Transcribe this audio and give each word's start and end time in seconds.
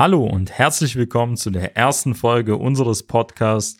Hallo 0.00 0.24
und 0.24 0.50
herzlich 0.50 0.96
willkommen 0.96 1.36
zu 1.36 1.50
der 1.50 1.76
ersten 1.76 2.14
Folge 2.14 2.56
unseres 2.56 3.02
Podcasts 3.02 3.76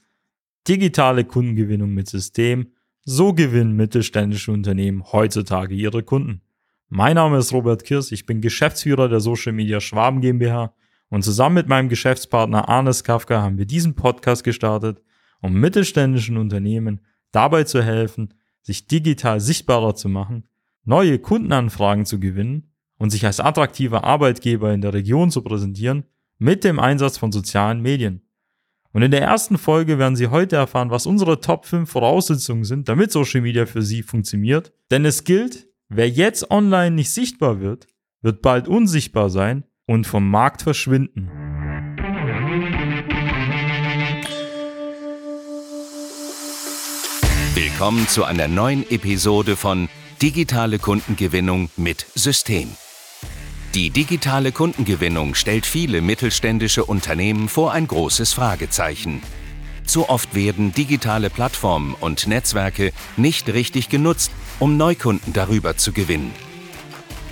Digitale 0.69 1.25
Kundengewinnung 1.25 1.95
mit 1.95 2.11
System. 2.11 2.75
So 3.07 3.33
gewinnen 3.33 3.75
mittelständische 3.75 4.53
Unternehmen 4.53 5.03
heutzutage 5.13 5.75
ihre 5.75 6.03
Kunden. 6.03 6.43
Mein 6.91 7.15
Name 7.15 7.39
ist 7.39 7.55
Robert 7.55 7.85
Kirs, 7.85 8.13
ich 8.13 8.27
bin 8.27 8.43
Geschäftsführer 8.43 9.09
der 9.09 9.21
Social 9.21 9.55
Media 9.55 9.81
Schwaben 9.81 10.21
GmbH 10.21 10.75
und 11.09 11.25
zusammen 11.25 11.55
mit 11.55 11.69
meinem 11.69 11.89
Geschäftspartner 11.89 12.69
Arnes 12.69 13.03
Kafka 13.03 13.41
haben 13.41 13.57
wir 13.57 13.65
diesen 13.65 13.95
Podcast 13.95 14.45
gestartet, 14.45 15.01
um 15.41 15.55
mittelständischen 15.55 16.37
Unternehmen 16.37 17.01
dabei 17.33 17.65
zu 17.65 17.83
helfen, 17.83 18.35
sich 18.61 18.87
digital 18.87 19.41
sichtbarer 19.41 19.95
zu 19.95 20.11
machen, 20.11 20.47
neue 20.85 21.19
Kundenanfragen 21.19 22.05
zu 22.05 22.21
gewinnen 22.21 22.70
und 23.01 23.11
sich 23.11 23.25
als 23.25 23.41
attraktiver 23.41 24.05
Arbeitgeber 24.05 24.73
in 24.75 24.83
der 24.83 24.93
Region 24.93 25.31
zu 25.31 25.43
präsentieren 25.43 26.05
mit 26.39 26.65
dem 26.65 26.79
Einsatz 26.79 27.17
von 27.17 27.33
sozialen 27.33 27.81
Medien. 27.81 28.21
Und 28.93 29.03
in 29.03 29.11
der 29.11 29.23
ersten 29.23 29.57
Folge 29.57 29.99
werden 29.99 30.17
Sie 30.17 30.29
heute 30.29 30.57
erfahren, 30.57 30.91
was 30.91 31.07
unsere 31.07 31.41
Top 31.41 31.65
5 31.65 31.91
Voraussetzungen 31.91 32.65
sind, 32.65 32.89
damit 32.89 33.11
Social 33.11 33.41
Media 33.41 33.65
für 33.65 33.83
Sie 33.83 34.03
funktioniert. 34.03 34.73
Denn 34.91 35.07
es 35.07 35.25
gilt, 35.25 35.69
wer 35.89 36.11
jetzt 36.11 36.51
online 36.51 36.95
nicht 36.95 37.11
sichtbar 37.11 37.61
wird, 37.61 37.87
wird 38.21 38.43
bald 38.43 38.69
unsichtbar 38.69 39.31
sein 39.31 39.65
und 39.87 40.07
vom 40.07 40.29
Markt 40.29 40.63
verschwinden. 40.63 41.31
Willkommen 47.55 48.07
zu 48.09 48.25
einer 48.25 48.49
neuen 48.49 48.89
Episode 48.91 49.57
von 49.57 49.89
Digitale 50.21 50.79
Kundengewinnung 50.79 51.71
mit 51.79 52.05
System. 52.15 52.69
Die 53.75 53.91
digitale 53.91 54.51
Kundengewinnung 54.51 55.37
stellt 55.37 55.65
viele 55.65 56.01
mittelständische 56.01 56.85
Unternehmen 56.85 57.49
vor 57.49 57.71
ein 57.71 57.87
großes 57.87 58.33
Fragezeichen. 58.33 59.23
Zu 59.87 60.09
oft 60.09 60.35
werden 60.35 60.73
digitale 60.73 61.31
Plattformen 61.31 61.95
und 61.95 62.27
Netzwerke 62.27 62.93
nicht 63.17 63.49
richtig 63.49 63.89
genutzt, 63.89 64.33
um 64.59 64.77
Neukunden 64.77 65.33
darüber 65.33 65.77
zu 65.77 65.93
gewinnen. 65.93 66.33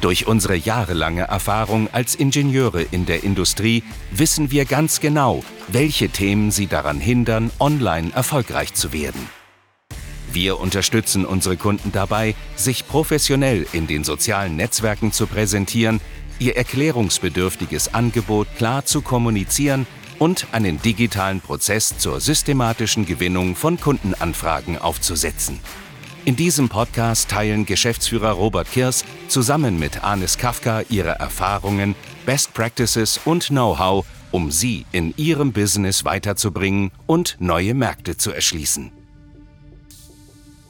Durch 0.01 0.29
unsere 0.29 0.55
jahrelange 0.55 1.23
Erfahrung 1.23 1.89
als 1.91 2.15
Ingenieure 2.15 2.83
in 2.83 3.05
der 3.05 3.25
Industrie 3.25 3.83
wissen 4.12 4.53
wir 4.53 4.65
ganz 4.65 5.01
genau, 5.01 5.43
welche 5.67 6.09
Themen 6.09 6.53
sie 6.53 6.69
daran 6.69 7.01
hindern, 7.01 7.51
online 7.59 8.12
erfolgreich 8.15 8.75
zu 8.75 8.93
werden. 8.93 9.29
Wir 10.33 10.61
unterstützen 10.61 11.25
unsere 11.25 11.57
Kunden 11.57 11.91
dabei, 11.91 12.37
sich 12.55 12.87
professionell 12.87 13.67
in 13.73 13.89
den 13.89 14.05
sozialen 14.05 14.55
Netzwerken 14.55 15.11
zu 15.11 15.27
präsentieren 15.27 16.01
ihr 16.39 16.56
erklärungsbedürftiges 16.56 17.94
Angebot 17.94 18.48
klar 18.56 18.84
zu 18.84 19.03
kommunizieren 19.03 19.86
und 20.19 20.47
einen 20.53 20.81
digitalen 20.83 21.41
Prozess 21.41 21.97
zur 21.98 22.20
systematischen 22.20 23.06
Gewinnung 23.06 23.55
von 23.56 23.81
Kundenanfragen 23.81 24.78
aufzusetzen. 24.78 25.61
In 26.25 26.36
diesem 26.36 26.69
Podcast 26.69 27.31
teilen 27.31 27.64
Geschäftsführer 27.64 28.33
Robert 28.33 28.70
Kirs 28.70 29.05
zusammen 29.28 29.78
mit 29.78 30.05
Anis 30.05 30.36
Kafka 30.36 30.83
ihre 30.91 31.11
Erfahrungen, 31.11 31.94
Best 32.27 32.53
Practices 32.53 33.20
und 33.25 33.47
Know-how, 33.47 34.05
um 34.31 34.50
sie 34.50 34.84
in 34.92 35.14
ihrem 35.16 35.53
Business 35.53 36.05
weiterzubringen 36.05 36.91
und 37.06 37.36
neue 37.39 37.72
Märkte 37.72 38.16
zu 38.19 38.31
erschließen. 38.31 38.98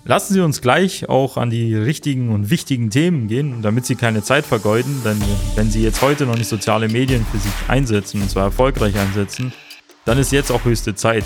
Lassen 0.08 0.32
Sie 0.32 0.40
uns 0.40 0.62
gleich 0.62 1.06
auch 1.10 1.36
an 1.36 1.50
die 1.50 1.74
richtigen 1.74 2.30
und 2.30 2.48
wichtigen 2.48 2.88
Themen 2.88 3.28
gehen, 3.28 3.60
damit 3.60 3.84
Sie 3.84 3.94
keine 3.94 4.22
Zeit 4.22 4.46
vergeuden, 4.46 5.02
denn 5.04 5.20
wenn 5.54 5.70
Sie 5.70 5.82
jetzt 5.82 6.00
heute 6.00 6.24
noch 6.24 6.38
nicht 6.38 6.48
soziale 6.48 6.88
Medien 6.88 7.26
für 7.30 7.36
sich 7.36 7.52
einsetzen, 7.68 8.22
und 8.22 8.30
zwar 8.30 8.44
erfolgreich 8.44 8.98
einsetzen, 8.98 9.52
dann 10.06 10.16
ist 10.16 10.32
jetzt 10.32 10.50
auch 10.50 10.64
höchste 10.64 10.94
Zeit. 10.94 11.24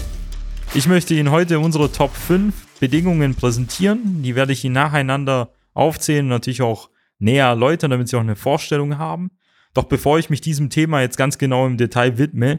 Ich 0.74 0.88
möchte 0.88 1.14
Ihnen 1.14 1.30
heute 1.30 1.60
unsere 1.60 1.92
Top 1.92 2.12
5 2.12 2.80
Bedingungen 2.80 3.36
präsentieren, 3.36 4.24
die 4.24 4.34
werde 4.34 4.52
ich 4.52 4.64
Ihnen 4.64 4.74
nacheinander 4.74 5.52
aufzählen 5.74 6.24
und 6.24 6.30
natürlich 6.30 6.62
auch 6.62 6.90
näher 7.20 7.46
erläutern, 7.46 7.92
damit 7.92 8.08
Sie 8.08 8.16
auch 8.16 8.20
eine 8.20 8.34
Vorstellung 8.34 8.98
haben. 8.98 9.30
Doch 9.74 9.84
bevor 9.84 10.18
ich 10.18 10.28
mich 10.28 10.40
diesem 10.40 10.70
Thema 10.70 11.02
jetzt 11.02 11.16
ganz 11.16 11.38
genau 11.38 11.68
im 11.68 11.76
Detail 11.76 12.18
widme, 12.18 12.58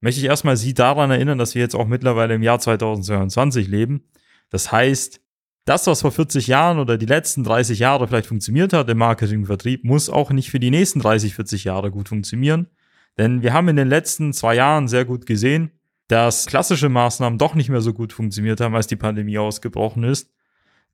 möchte 0.00 0.20
ich 0.20 0.26
erstmal 0.26 0.56
Sie 0.56 0.72
daran 0.72 1.10
erinnern, 1.10 1.38
dass 1.38 1.56
wir 1.56 1.62
jetzt 1.62 1.74
auch 1.74 1.88
mittlerweile 1.88 2.34
im 2.34 2.44
Jahr 2.44 2.60
2022 2.60 3.66
leben. 3.66 4.04
Das 4.50 4.70
heißt, 4.70 5.23
das, 5.64 5.86
was 5.86 6.02
vor 6.02 6.12
40 6.12 6.46
Jahren 6.46 6.78
oder 6.78 6.98
die 6.98 7.06
letzten 7.06 7.42
30 7.42 7.78
Jahre 7.78 8.06
vielleicht 8.06 8.26
funktioniert 8.26 8.72
hat 8.72 8.88
im 8.90 8.98
Marketingvertrieb, 8.98 9.84
muss 9.84 10.10
auch 10.10 10.30
nicht 10.30 10.50
für 10.50 10.60
die 10.60 10.70
nächsten 10.70 11.00
30, 11.00 11.34
40 11.34 11.64
Jahre 11.64 11.90
gut 11.90 12.08
funktionieren. 12.08 12.68
Denn 13.16 13.42
wir 13.42 13.52
haben 13.52 13.68
in 13.68 13.76
den 13.76 13.88
letzten 13.88 14.32
zwei 14.32 14.56
Jahren 14.56 14.88
sehr 14.88 15.04
gut 15.04 15.24
gesehen, 15.24 15.70
dass 16.08 16.46
klassische 16.46 16.90
Maßnahmen 16.90 17.38
doch 17.38 17.54
nicht 17.54 17.70
mehr 17.70 17.80
so 17.80 17.94
gut 17.94 18.12
funktioniert 18.12 18.60
haben, 18.60 18.74
als 18.74 18.88
die 18.88 18.96
Pandemie 18.96 19.38
ausgebrochen 19.38 20.04
ist. 20.04 20.30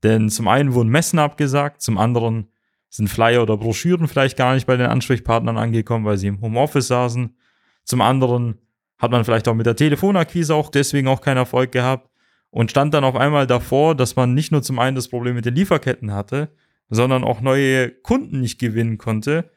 Denn 0.03 0.29
zum 0.29 0.47
einen 0.47 0.73
wurden 0.73 0.89
Messen 0.89 1.19
abgesagt, 1.19 1.81
zum 1.81 1.97
anderen 1.97 2.47
sind 2.89 3.09
Flyer 3.09 3.43
oder 3.43 3.57
Broschüren 3.57 4.07
vielleicht 4.07 4.37
gar 4.37 4.53
nicht 4.53 4.67
bei 4.67 4.77
den 4.77 4.87
Ansprechpartnern 4.87 5.57
angekommen, 5.57 6.05
weil 6.05 6.17
sie 6.17 6.27
im 6.27 6.41
Homeoffice 6.41 6.87
saßen. 6.87 7.35
Zum 7.83 8.01
anderen 8.01 8.57
hat 8.97 9.11
man 9.11 9.25
vielleicht 9.25 9.47
auch 9.47 9.53
mit 9.53 9.65
der 9.65 9.75
Telefonakquise 9.75 10.55
auch 10.55 10.69
deswegen 10.69 11.07
auch 11.07 11.21
keinen 11.21 11.37
Erfolg 11.37 11.71
gehabt 11.71 12.10
und 12.51 12.69
stand 12.69 12.93
dann 12.93 13.03
auf 13.03 13.15
einmal 13.15 13.47
davor, 13.47 13.95
dass 13.95 14.15
man 14.15 14.33
nicht 14.33 14.51
nur 14.51 14.61
zum 14.61 14.77
einen 14.77 14.95
das 14.95 15.07
Problem 15.07 15.35
mit 15.35 15.45
den 15.45 15.55
Lieferketten 15.55 16.13
hatte, 16.13 16.53
sondern 16.89 17.23
auch 17.23 17.41
neue 17.41 17.89
Kunden 17.89 18.41
nicht 18.41 18.59
gewinnen 18.59 18.97
konnte, 18.97 19.49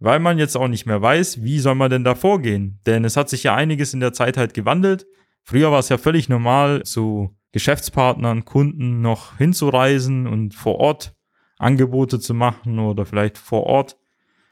weil 0.00 0.18
man 0.18 0.38
jetzt 0.38 0.56
auch 0.56 0.68
nicht 0.68 0.86
mehr 0.86 1.00
weiß, 1.00 1.42
wie 1.42 1.60
soll 1.60 1.76
man 1.76 1.90
denn 1.90 2.04
da 2.04 2.14
vorgehen. 2.14 2.80
Denn 2.86 3.04
es 3.04 3.16
hat 3.16 3.28
sich 3.28 3.44
ja 3.44 3.54
einiges 3.54 3.94
in 3.94 4.00
der 4.00 4.12
Zeit 4.12 4.36
halt 4.36 4.54
gewandelt. 4.54 5.06
Früher 5.44 5.70
war 5.70 5.78
es 5.78 5.88
ja 5.88 5.98
völlig 5.98 6.28
normal, 6.28 6.82
zu 6.82 7.36
Geschäftspartnern, 7.52 8.44
Kunden 8.44 9.00
noch 9.00 9.38
hinzureisen 9.38 10.26
und 10.26 10.54
vor 10.54 10.76
Ort 10.76 11.14
Angebote 11.58 12.18
zu 12.18 12.34
machen 12.34 12.78
oder 12.78 13.04
vielleicht 13.04 13.38
vor 13.38 13.64
Ort 13.64 13.96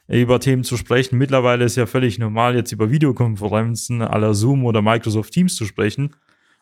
über 0.07 0.41
Themen 0.41 0.65
zu 0.65 0.77
sprechen. 0.77 1.19
Mittlerweile 1.19 1.65
ist 1.65 1.77
ja 1.77 1.87
völlig 1.87 2.19
normal, 2.19 2.55
jetzt 2.55 2.73
über 2.73 2.91
Videokonferenzen 2.91 4.03
aller 4.03 4.35
Zoom 4.35 4.65
oder 4.65 4.83
Microsoft 4.83 5.33
Teams 5.33 5.55
zu 5.57 5.65
sprechen. 5.65 6.15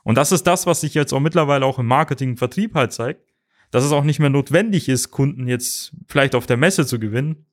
Und 0.06 0.14
das 0.14 0.30
ist 0.30 0.44
das, 0.44 0.66
was 0.66 0.82
sich 0.82 0.94
jetzt 0.94 1.12
auch 1.12 1.18
mittlerweile 1.18 1.66
auch 1.66 1.80
im 1.80 1.86
Marketing 1.86 2.30
und 2.30 2.36
Vertrieb 2.36 2.76
halt 2.76 2.92
zeigt, 2.92 3.34
dass 3.72 3.82
es 3.82 3.90
auch 3.90 4.04
nicht 4.04 4.20
mehr 4.20 4.30
notwendig 4.30 4.88
ist, 4.88 5.10
Kunden 5.10 5.48
jetzt 5.48 5.96
vielleicht 6.06 6.36
auf 6.36 6.46
der 6.46 6.56
Messe 6.56 6.86
zu 6.86 7.00
gewinnen 7.00 7.46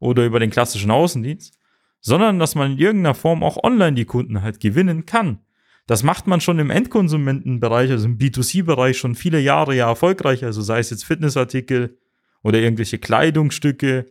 oder 0.00 0.26
über 0.26 0.40
den 0.40 0.50
klassischen 0.50 0.90
Außendienst, 0.90 1.56
sondern 2.00 2.40
dass 2.40 2.56
man 2.56 2.72
in 2.72 2.78
irgendeiner 2.78 3.14
Form 3.14 3.44
auch 3.44 3.62
online 3.62 3.92
die 3.92 4.06
Kunden 4.06 4.42
halt 4.42 4.58
gewinnen 4.58 5.06
kann. 5.06 5.38
Das 5.86 6.02
macht 6.02 6.26
man 6.26 6.40
schon 6.40 6.58
im 6.58 6.70
Endkonsumentenbereich, 6.70 7.92
also 7.92 8.06
im 8.06 8.18
B2C-Bereich 8.18 8.98
schon 8.98 9.14
viele 9.14 9.38
Jahre 9.38 9.76
ja 9.76 9.86
erfolgreich, 9.86 10.44
also 10.44 10.62
sei 10.62 10.80
es 10.80 10.90
jetzt 10.90 11.04
Fitnessartikel 11.04 11.96
oder 12.42 12.58
irgendwelche 12.58 12.98
Kleidungsstücke 12.98 14.06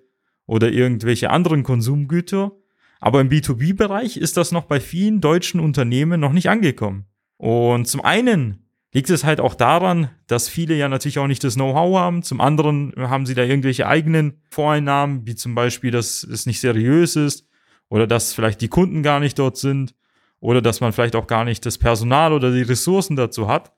oder 0.46 0.72
irgendwelche 0.72 1.32
anderen 1.32 1.64
Konsumgüter. 1.64 2.54
Aber 3.02 3.20
im 3.20 3.28
B2B-Bereich 3.28 4.16
ist 4.16 4.38
das 4.38 4.54
noch 4.54 4.64
bei 4.64 4.80
vielen 4.80 5.20
deutschen 5.20 5.60
Unternehmen 5.60 6.22
noch 6.22 6.32
nicht 6.32 6.50
angekommen. 6.50 7.10
Und 7.40 7.88
zum 7.88 8.02
einen 8.02 8.66
liegt 8.94 9.10
es 9.10 9.24
halt 9.24 9.40
auch 9.40 9.56
daran, 9.56 10.10
dass 10.28 10.50
viele 10.50 10.76
ja 10.76 10.90
natürlich 10.90 11.20
auch 11.20 11.28
nicht 11.28 11.44
das 11.44 11.56
Know-how 11.56 11.98
haben. 11.98 12.22
Zum 12.22 12.42
anderen 12.42 12.94
haben 12.98 13.26
sie 13.26 13.34
da 13.34 13.44
irgendwelche 13.44 13.88
eigenen 13.88 14.42
Voreinnahmen, 14.50 15.26
wie 15.26 15.36
zum 15.36 15.56
Beispiel, 15.56 15.90
dass 15.90 16.24
es 16.24 16.46
nicht 16.46 16.60
seriös 16.60 17.16
ist 17.16 17.48
oder 17.88 18.08
dass 18.08 18.34
vielleicht 18.34 18.60
die 18.60 18.68
Kunden 18.68 19.04
gar 19.04 19.22
nicht 19.22 19.40
dort 19.40 19.56
sind 19.56 19.96
oder 20.42 20.62
dass 20.62 20.82
man 20.82 20.92
vielleicht 20.92 21.16
auch 21.16 21.28
gar 21.28 21.46
nicht 21.46 21.66
das 21.66 21.78
Personal 21.78 22.34
oder 22.34 22.52
die 22.52 22.62
Ressourcen 22.62 23.16
dazu 23.16 23.48
hat. 23.48 23.72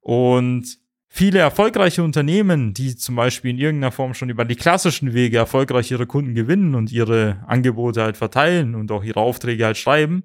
Und 0.00 0.78
viele 1.06 1.40
erfolgreiche 1.40 2.02
Unternehmen, 2.02 2.72
die 2.72 2.96
zum 2.96 3.14
Beispiel 3.14 3.50
in 3.50 3.58
irgendeiner 3.58 3.92
Form 3.92 4.14
schon 4.14 4.30
über 4.30 4.46
die 4.46 4.56
klassischen 4.56 5.12
Wege 5.12 5.36
erfolgreich 5.36 5.90
ihre 5.90 6.06
Kunden 6.06 6.34
gewinnen 6.34 6.74
und 6.74 6.90
ihre 6.90 7.44
Angebote 7.46 8.00
halt 8.02 8.16
verteilen 8.16 8.74
und 8.74 8.90
auch 8.90 9.04
ihre 9.04 9.20
Aufträge 9.20 9.66
halt 9.66 9.76
schreiben, 9.76 10.24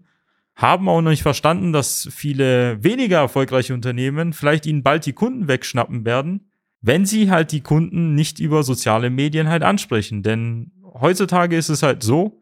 haben 0.61 0.88
auch 0.88 1.02
noch 1.02 1.09
nicht 1.09 1.23
verstanden, 1.23 1.73
dass 1.73 2.08
viele 2.11 2.84
weniger 2.84 3.17
erfolgreiche 3.17 3.73
Unternehmen 3.73 4.34
vielleicht 4.34 4.66
ihnen 4.66 4.84
bald 4.84 5.05
die 5.05 5.13
Kunden 5.13 5.47
wegschnappen 5.47 6.05
werden, 6.05 6.52
wenn 6.81 7.05
sie 7.05 7.31
halt 7.31 7.52
die 7.52 7.61
Kunden 7.61 8.13
nicht 8.13 8.40
über 8.40 8.63
soziale 8.63 9.09
Medien 9.09 9.49
halt 9.49 9.63
ansprechen. 9.63 10.23
Denn 10.23 10.72
heutzutage 10.93 11.55
ist 11.58 11.69
es 11.69 11.84
halt 11.84 12.03
so, 12.03 12.41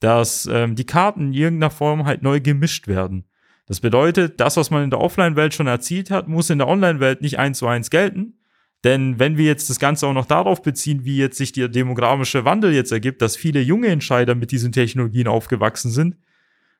dass 0.00 0.48
ähm, 0.50 0.76
die 0.76 0.86
Karten 0.86 1.28
in 1.28 1.32
irgendeiner 1.32 1.70
Form 1.70 2.06
halt 2.06 2.22
neu 2.22 2.40
gemischt 2.40 2.88
werden. 2.88 3.24
Das 3.66 3.80
bedeutet, 3.80 4.40
das, 4.40 4.56
was 4.56 4.70
man 4.70 4.84
in 4.84 4.90
der 4.90 5.00
Offline-Welt 5.00 5.52
schon 5.52 5.66
erzielt 5.66 6.10
hat, 6.10 6.26
muss 6.26 6.48
in 6.48 6.58
der 6.58 6.68
Online-Welt 6.68 7.20
nicht 7.20 7.38
eins 7.38 7.58
zu 7.58 7.66
eins 7.66 7.90
gelten. 7.90 8.38
Denn 8.84 9.18
wenn 9.18 9.36
wir 9.36 9.44
jetzt 9.44 9.68
das 9.68 9.78
Ganze 9.78 10.06
auch 10.06 10.14
noch 10.14 10.24
darauf 10.24 10.62
beziehen, 10.62 11.04
wie 11.04 11.16
jetzt 11.16 11.36
sich 11.36 11.52
der 11.52 11.68
demografische 11.68 12.44
Wandel 12.44 12.72
jetzt 12.72 12.92
ergibt, 12.92 13.20
dass 13.20 13.36
viele 13.36 13.60
junge 13.60 13.88
Entscheider 13.88 14.34
mit 14.34 14.52
diesen 14.52 14.72
Technologien 14.72 15.26
aufgewachsen 15.26 15.90
sind, 15.90 16.16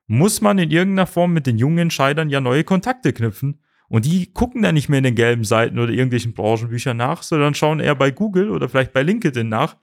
muss 0.08 0.40
man 0.40 0.58
in 0.58 0.70
irgendeiner 0.70 1.06
Form 1.06 1.32
mit 1.32 1.46
den 1.46 1.58
jungen 1.58 1.78
Entscheidern 1.78 2.30
ja 2.30 2.40
neue 2.40 2.64
Kontakte 2.64 3.12
knüpfen. 3.12 3.60
Und 3.88 4.04
die 4.04 4.32
gucken 4.32 4.62
dann 4.62 4.74
nicht 4.74 4.88
mehr 4.88 4.98
in 4.98 5.04
den 5.04 5.14
gelben 5.14 5.44
Seiten 5.44 5.78
oder 5.78 5.92
irgendwelchen 5.92 6.34
Branchenbüchern 6.34 6.96
nach, 6.96 7.22
sondern 7.22 7.54
schauen 7.54 7.80
eher 7.80 7.94
bei 7.94 8.10
Google 8.10 8.50
oder 8.50 8.68
vielleicht 8.68 8.92
bei 8.92 9.02
LinkedIn 9.02 9.48
nach, 9.48 9.76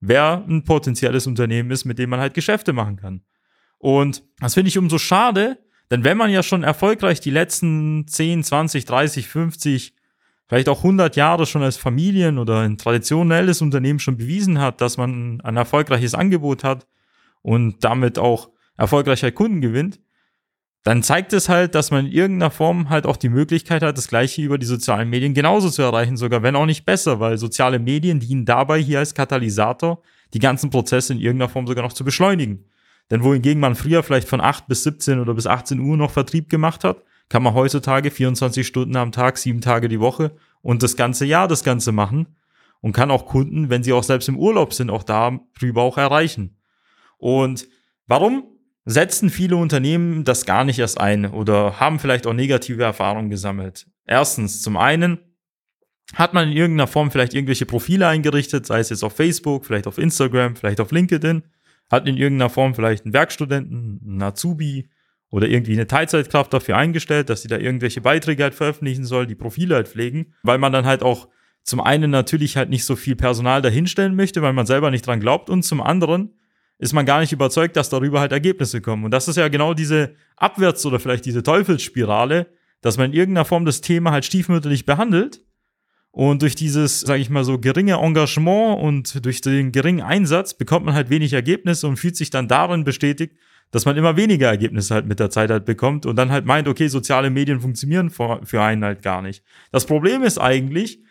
wer 0.00 0.44
ein 0.46 0.64
potenzielles 0.64 1.26
Unternehmen 1.26 1.70
ist, 1.70 1.84
mit 1.84 1.98
dem 1.98 2.10
man 2.10 2.20
halt 2.20 2.34
Geschäfte 2.34 2.72
machen 2.72 2.96
kann. 2.96 3.22
Und 3.78 4.24
das 4.40 4.54
finde 4.54 4.68
ich 4.68 4.78
umso 4.78 4.98
schade, 4.98 5.58
denn 5.90 6.04
wenn 6.04 6.16
man 6.16 6.30
ja 6.30 6.42
schon 6.42 6.64
erfolgreich 6.64 7.20
die 7.20 7.30
letzten 7.30 8.06
10, 8.08 8.44
20, 8.44 8.84
30, 8.84 9.28
50, 9.28 9.94
vielleicht 10.48 10.68
auch 10.68 10.78
100 10.78 11.16
Jahre 11.16 11.46
schon 11.46 11.62
als 11.62 11.76
Familien 11.76 12.38
oder 12.38 12.60
ein 12.60 12.78
traditionelles 12.78 13.62
Unternehmen 13.62 13.98
schon 13.98 14.16
bewiesen 14.16 14.58
hat, 14.58 14.80
dass 14.80 14.96
man 14.96 15.40
ein 15.42 15.56
erfolgreiches 15.56 16.14
Angebot 16.14 16.64
hat 16.64 16.86
und 17.42 17.84
damit 17.84 18.18
auch 18.18 18.50
erfolgreicher 18.76 19.32
Kunden 19.32 19.60
gewinnt, 19.60 20.00
dann 20.86 21.02
zeigt 21.02 21.32
es 21.32 21.48
halt, 21.48 21.74
dass 21.74 21.90
man 21.90 22.06
in 22.06 22.12
irgendeiner 22.12 22.52
Form 22.52 22.90
halt 22.90 23.06
auch 23.06 23.16
die 23.16 23.28
Möglichkeit 23.28 23.82
hat, 23.82 23.98
das 23.98 24.06
Gleiche 24.06 24.42
über 24.42 24.56
die 24.56 24.66
sozialen 24.66 25.10
Medien 25.10 25.34
genauso 25.34 25.68
zu 25.68 25.82
erreichen, 25.82 26.16
sogar 26.16 26.44
wenn 26.44 26.54
auch 26.54 26.66
nicht 26.66 26.84
besser, 26.84 27.18
weil 27.18 27.38
soziale 27.38 27.80
Medien 27.80 28.20
dienen 28.20 28.44
dabei 28.44 28.80
hier 28.80 29.00
als 29.00 29.12
Katalysator, 29.12 30.00
die 30.32 30.38
ganzen 30.38 30.70
Prozesse 30.70 31.12
in 31.12 31.18
irgendeiner 31.18 31.48
Form 31.48 31.66
sogar 31.66 31.82
noch 31.82 31.92
zu 31.92 32.04
beschleunigen. 32.04 32.66
Denn 33.10 33.24
wohingegen 33.24 33.60
man 33.60 33.74
früher 33.74 34.04
vielleicht 34.04 34.28
von 34.28 34.40
8 34.40 34.68
bis 34.68 34.84
17 34.84 35.18
oder 35.18 35.34
bis 35.34 35.48
18 35.48 35.80
Uhr 35.80 35.96
noch 35.96 36.12
Vertrieb 36.12 36.48
gemacht 36.48 36.84
hat, 36.84 37.02
kann 37.28 37.42
man 37.42 37.54
heutzutage 37.54 38.12
24 38.12 38.64
Stunden 38.64 38.94
am 38.94 39.10
Tag, 39.10 39.38
sieben 39.38 39.60
Tage 39.60 39.88
die 39.88 39.98
Woche 39.98 40.36
und 40.62 40.82
das 40.84 40.96
ganze 40.96 41.24
Jahr 41.24 41.48
das 41.48 41.64
Ganze 41.64 41.90
machen 41.90 42.36
und 42.80 42.92
kann 42.92 43.10
auch 43.10 43.26
Kunden, 43.26 43.70
wenn 43.70 43.82
sie 43.82 43.92
auch 43.92 44.04
selbst 44.04 44.28
im 44.28 44.38
Urlaub 44.38 44.72
sind, 44.72 44.90
auch 44.90 45.02
darüber 45.02 45.82
auch 45.82 45.98
erreichen. 45.98 46.56
Und 47.18 47.66
warum 48.06 48.44
setzen 48.86 49.30
viele 49.30 49.56
Unternehmen 49.56 50.24
das 50.24 50.46
gar 50.46 50.64
nicht 50.64 50.78
erst 50.78 50.98
ein 50.98 51.26
oder 51.26 51.78
haben 51.80 51.98
vielleicht 51.98 52.26
auch 52.26 52.32
negative 52.32 52.82
Erfahrungen 52.82 53.28
gesammelt? 53.28 53.86
Erstens, 54.06 54.62
zum 54.62 54.76
einen 54.76 55.18
hat 56.14 56.32
man 56.32 56.48
in 56.48 56.56
irgendeiner 56.56 56.86
Form 56.86 57.10
vielleicht 57.10 57.34
irgendwelche 57.34 57.66
Profile 57.66 58.06
eingerichtet, 58.06 58.64
sei 58.64 58.78
es 58.78 58.90
jetzt 58.90 59.02
auf 59.02 59.14
Facebook, 59.14 59.66
vielleicht 59.66 59.88
auf 59.88 59.98
Instagram, 59.98 60.56
vielleicht 60.56 60.80
auf 60.80 60.92
LinkedIn 60.92 61.42
hat 61.90 62.08
in 62.08 62.16
irgendeiner 62.16 62.50
Form 62.50 62.74
vielleicht 62.74 63.04
einen 63.04 63.14
Werkstudenten, 63.14 64.00
einen 64.04 64.22
Azubi 64.22 64.90
oder 65.30 65.48
irgendwie 65.48 65.72
eine 65.72 65.86
Teilzeitkraft 65.86 66.52
dafür 66.52 66.76
eingestellt, 66.76 67.28
dass 67.28 67.42
sie 67.42 67.48
da 67.48 67.58
irgendwelche 67.58 68.00
Beiträge 68.00 68.42
halt 68.42 68.54
veröffentlichen 68.54 69.04
soll, 69.04 69.26
die 69.26 69.34
Profile 69.34 69.74
halt 69.74 69.88
pflegen, 69.88 70.34
weil 70.42 70.58
man 70.58 70.72
dann 70.72 70.86
halt 70.86 71.02
auch 71.02 71.28
zum 71.62 71.80
einen 71.80 72.10
natürlich 72.10 72.56
halt 72.56 72.70
nicht 72.70 72.84
so 72.84 72.94
viel 72.94 73.16
Personal 73.16 73.60
dahinstellen 73.62 74.14
möchte, 74.14 74.42
weil 74.42 74.52
man 74.52 74.66
selber 74.66 74.90
nicht 74.90 75.06
dran 75.06 75.20
glaubt 75.20 75.50
und 75.50 75.64
zum 75.64 75.80
anderen 75.80 76.38
ist 76.78 76.92
man 76.92 77.06
gar 77.06 77.20
nicht 77.20 77.32
überzeugt, 77.32 77.76
dass 77.76 77.88
darüber 77.88 78.20
halt 78.20 78.32
Ergebnisse 78.32 78.80
kommen. 78.80 79.04
Und 79.04 79.10
das 79.10 79.28
ist 79.28 79.36
ja 79.36 79.48
genau 79.48 79.74
diese 79.74 80.14
Abwärts- 80.36 80.84
oder 80.84 81.00
vielleicht 81.00 81.24
diese 81.24 81.42
Teufelsspirale, 81.42 82.46
dass 82.82 82.98
man 82.98 83.10
in 83.12 83.16
irgendeiner 83.16 83.44
Form 83.44 83.64
das 83.64 83.80
Thema 83.80 84.12
halt 84.12 84.24
stiefmütterlich 84.24 84.84
behandelt 84.84 85.40
und 86.16 86.40
durch 86.40 86.54
dieses, 86.54 87.00
sage 87.00 87.20
ich 87.20 87.28
mal 87.28 87.44
so, 87.44 87.58
geringe 87.58 87.96
Engagement 87.96 88.80
und 88.80 89.24
durch 89.26 89.42
den 89.42 89.70
geringen 89.70 90.00
Einsatz 90.00 90.54
bekommt 90.54 90.86
man 90.86 90.94
halt 90.94 91.10
wenig 91.10 91.34
Ergebnisse 91.34 91.86
und 91.86 91.98
fühlt 91.98 92.16
sich 92.16 92.30
dann 92.30 92.48
darin 92.48 92.84
bestätigt, 92.84 93.36
dass 93.70 93.84
man 93.84 93.98
immer 93.98 94.16
weniger 94.16 94.48
Ergebnisse 94.48 94.94
halt 94.94 95.06
mit 95.06 95.20
der 95.20 95.28
Zeit 95.28 95.50
halt 95.50 95.66
bekommt 95.66 96.06
und 96.06 96.16
dann 96.16 96.30
halt 96.30 96.46
meint, 96.46 96.68
okay, 96.68 96.88
soziale 96.88 97.28
Medien 97.28 97.60
funktionieren 97.60 98.08
für 98.08 98.62
einen 98.62 98.82
halt 98.82 99.02
gar 99.02 99.20
nicht. 99.20 99.44
Das 99.72 99.84
Problem 99.84 100.22
ist 100.22 100.38
eigentlich, 100.38 101.02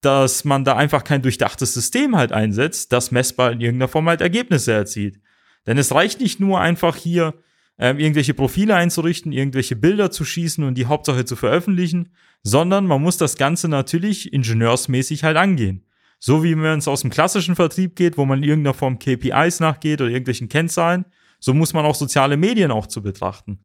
dass 0.00 0.44
man 0.44 0.64
da 0.64 0.76
einfach 0.76 1.04
kein 1.04 1.22
durchdachtes 1.22 1.74
System 1.74 2.16
halt 2.16 2.32
einsetzt, 2.32 2.92
das 2.92 3.10
messbar 3.10 3.52
in 3.52 3.60
irgendeiner 3.60 3.88
Form 3.88 4.08
halt 4.08 4.20
Ergebnisse 4.20 4.72
erzielt. 4.72 5.20
Denn 5.66 5.78
es 5.78 5.94
reicht 5.94 6.20
nicht 6.20 6.40
nur 6.40 6.60
einfach 6.60 6.96
hier 6.96 7.34
ähm, 7.78 7.98
irgendwelche 7.98 8.34
Profile 8.34 8.76
einzurichten, 8.76 9.32
irgendwelche 9.32 9.76
Bilder 9.76 10.10
zu 10.10 10.24
schießen 10.24 10.64
und 10.64 10.76
die 10.76 10.86
Hauptsache 10.86 11.24
zu 11.24 11.36
veröffentlichen, 11.36 12.12
sondern 12.42 12.86
man 12.86 13.02
muss 13.02 13.16
das 13.16 13.36
Ganze 13.36 13.68
natürlich 13.68 14.32
ingenieursmäßig 14.32 15.24
halt 15.24 15.36
angehen. 15.36 15.86
So 16.18 16.44
wie 16.44 16.56
wenn 16.56 16.78
es 16.78 16.88
aus 16.88 17.00
dem 17.00 17.10
klassischen 17.10 17.56
Vertrieb 17.56 17.96
geht, 17.96 18.18
wo 18.18 18.26
man 18.26 18.42
in 18.42 18.48
irgendeiner 18.48 18.74
Form 18.74 18.98
KPIs 18.98 19.60
nachgeht 19.60 20.00
oder 20.00 20.10
irgendwelchen 20.10 20.48
Kennzahlen, 20.48 21.06
so 21.38 21.54
muss 21.54 21.72
man 21.72 21.86
auch 21.86 21.94
soziale 21.94 22.36
Medien 22.36 22.70
auch 22.70 22.86
zu 22.86 23.02
betrachten. 23.02 23.64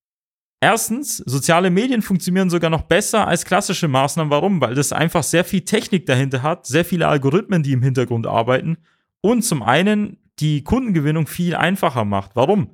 Erstens, 0.65 1.17
soziale 1.17 1.69
Medien 1.69 2.01
funktionieren 2.01 2.49
sogar 2.49 2.71
noch 2.71 2.81
besser 2.81 3.27
als 3.27 3.45
klassische 3.45 3.87
Maßnahmen. 3.87 4.31
Warum? 4.31 4.59
Weil 4.61 4.73
das 4.73 4.93
einfach 4.93 5.21
sehr 5.21 5.43
viel 5.43 5.61
Technik 5.61 6.07
dahinter 6.07 6.41
hat, 6.41 6.65
sehr 6.65 6.83
viele 6.83 7.07
Algorithmen, 7.07 7.61
die 7.61 7.71
im 7.71 7.83
Hintergrund 7.83 8.25
arbeiten 8.25 8.77
und 9.21 9.43
zum 9.43 9.61
einen 9.61 10.17
die 10.39 10.63
Kundengewinnung 10.63 11.27
viel 11.27 11.53
einfacher 11.53 12.03
macht. 12.03 12.31
Warum? 12.33 12.71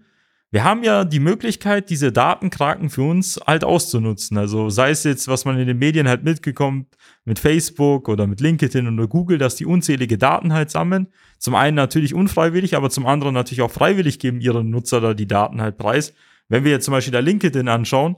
wir 0.53 0.65
haben 0.65 0.83
ja 0.83 1.05
die 1.05 1.21
Möglichkeit, 1.21 1.89
diese 1.89 2.11
Datenkraken 2.11 2.89
für 2.89 3.03
uns 3.03 3.39
halt 3.47 3.63
auszunutzen. 3.63 4.37
Also 4.37 4.69
sei 4.69 4.89
es 4.89 5.05
jetzt, 5.05 5.29
was 5.29 5.45
man 5.45 5.57
in 5.57 5.65
den 5.65 5.77
Medien 5.77 6.09
halt 6.09 6.25
mitgekommen 6.25 6.87
mit 7.23 7.39
Facebook 7.39 8.09
oder 8.09 8.27
mit 8.27 8.41
LinkedIn 8.41 8.85
oder 8.85 9.07
Google, 9.07 9.37
dass 9.37 9.55
die 9.55 9.65
unzählige 9.65 10.17
Daten 10.17 10.51
halt 10.51 10.69
sammeln. 10.69 11.07
Zum 11.39 11.55
einen 11.55 11.75
natürlich 11.75 12.13
unfreiwillig, 12.13 12.75
aber 12.75 12.89
zum 12.89 13.05
anderen 13.05 13.33
natürlich 13.33 13.61
auch 13.61 13.71
freiwillig 13.71 14.19
geben 14.19 14.41
ihre 14.41 14.61
Nutzer 14.65 14.99
da 14.99 15.13
die 15.13 15.27
Daten 15.27 15.61
halt 15.61 15.77
preis. 15.77 16.13
Wenn 16.51 16.63
wir 16.63 16.71
jetzt 16.71 16.85
zum 16.85 16.91
Beispiel 16.91 17.13
da 17.13 17.19
LinkedIn 17.19 17.67
anschauen, 17.67 18.17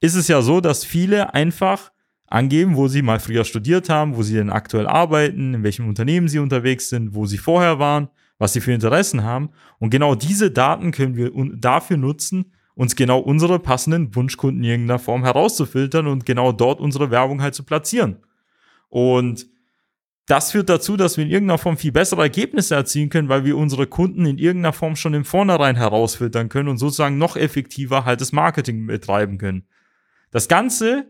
ist 0.00 0.14
es 0.14 0.28
ja 0.28 0.42
so, 0.42 0.60
dass 0.60 0.84
viele 0.84 1.34
einfach 1.34 1.90
angeben, 2.26 2.76
wo 2.76 2.86
sie 2.86 3.02
mal 3.02 3.18
früher 3.18 3.44
studiert 3.44 3.88
haben, 3.88 4.16
wo 4.16 4.22
sie 4.22 4.34
denn 4.34 4.50
aktuell 4.50 4.86
arbeiten, 4.86 5.54
in 5.54 5.62
welchem 5.64 5.88
Unternehmen 5.88 6.28
sie 6.28 6.38
unterwegs 6.38 6.88
sind, 6.88 7.14
wo 7.14 7.26
sie 7.26 7.38
vorher 7.38 7.78
waren 7.78 8.08
was 8.40 8.54
sie 8.54 8.60
für 8.60 8.72
Interessen 8.72 9.22
haben. 9.22 9.50
Und 9.78 9.90
genau 9.90 10.16
diese 10.16 10.50
Daten 10.50 10.90
können 10.90 11.14
wir 11.14 11.30
dafür 11.56 11.98
nutzen, 11.98 12.52
uns 12.74 12.96
genau 12.96 13.18
unsere 13.18 13.58
passenden 13.58 14.14
Wunschkunden 14.16 14.64
in 14.64 14.70
irgendeiner 14.70 14.98
Form 14.98 15.22
herauszufiltern 15.22 16.06
und 16.06 16.24
genau 16.24 16.50
dort 16.50 16.80
unsere 16.80 17.10
Werbung 17.10 17.42
halt 17.42 17.54
zu 17.54 17.62
platzieren. 17.62 18.16
Und 18.88 19.46
das 20.30 20.52
führt 20.52 20.68
dazu, 20.68 20.96
dass 20.96 21.16
wir 21.16 21.24
in 21.24 21.30
irgendeiner 21.30 21.58
Form 21.58 21.76
viel 21.76 21.90
bessere 21.90 22.22
Ergebnisse 22.22 22.76
erzielen 22.76 23.08
können, 23.08 23.28
weil 23.28 23.44
wir 23.44 23.56
unsere 23.56 23.88
Kunden 23.88 24.26
in 24.26 24.38
irgendeiner 24.38 24.72
Form 24.72 24.94
schon 24.94 25.14
im 25.14 25.24
Vornherein 25.24 25.74
herausfiltern 25.74 26.48
können 26.48 26.68
und 26.68 26.78
sozusagen 26.78 27.18
noch 27.18 27.36
effektiver 27.36 28.04
halt 28.04 28.20
das 28.20 28.30
Marketing 28.30 28.86
betreiben 28.86 29.38
können. 29.38 29.64
Das 30.30 30.46
Ganze 30.46 31.06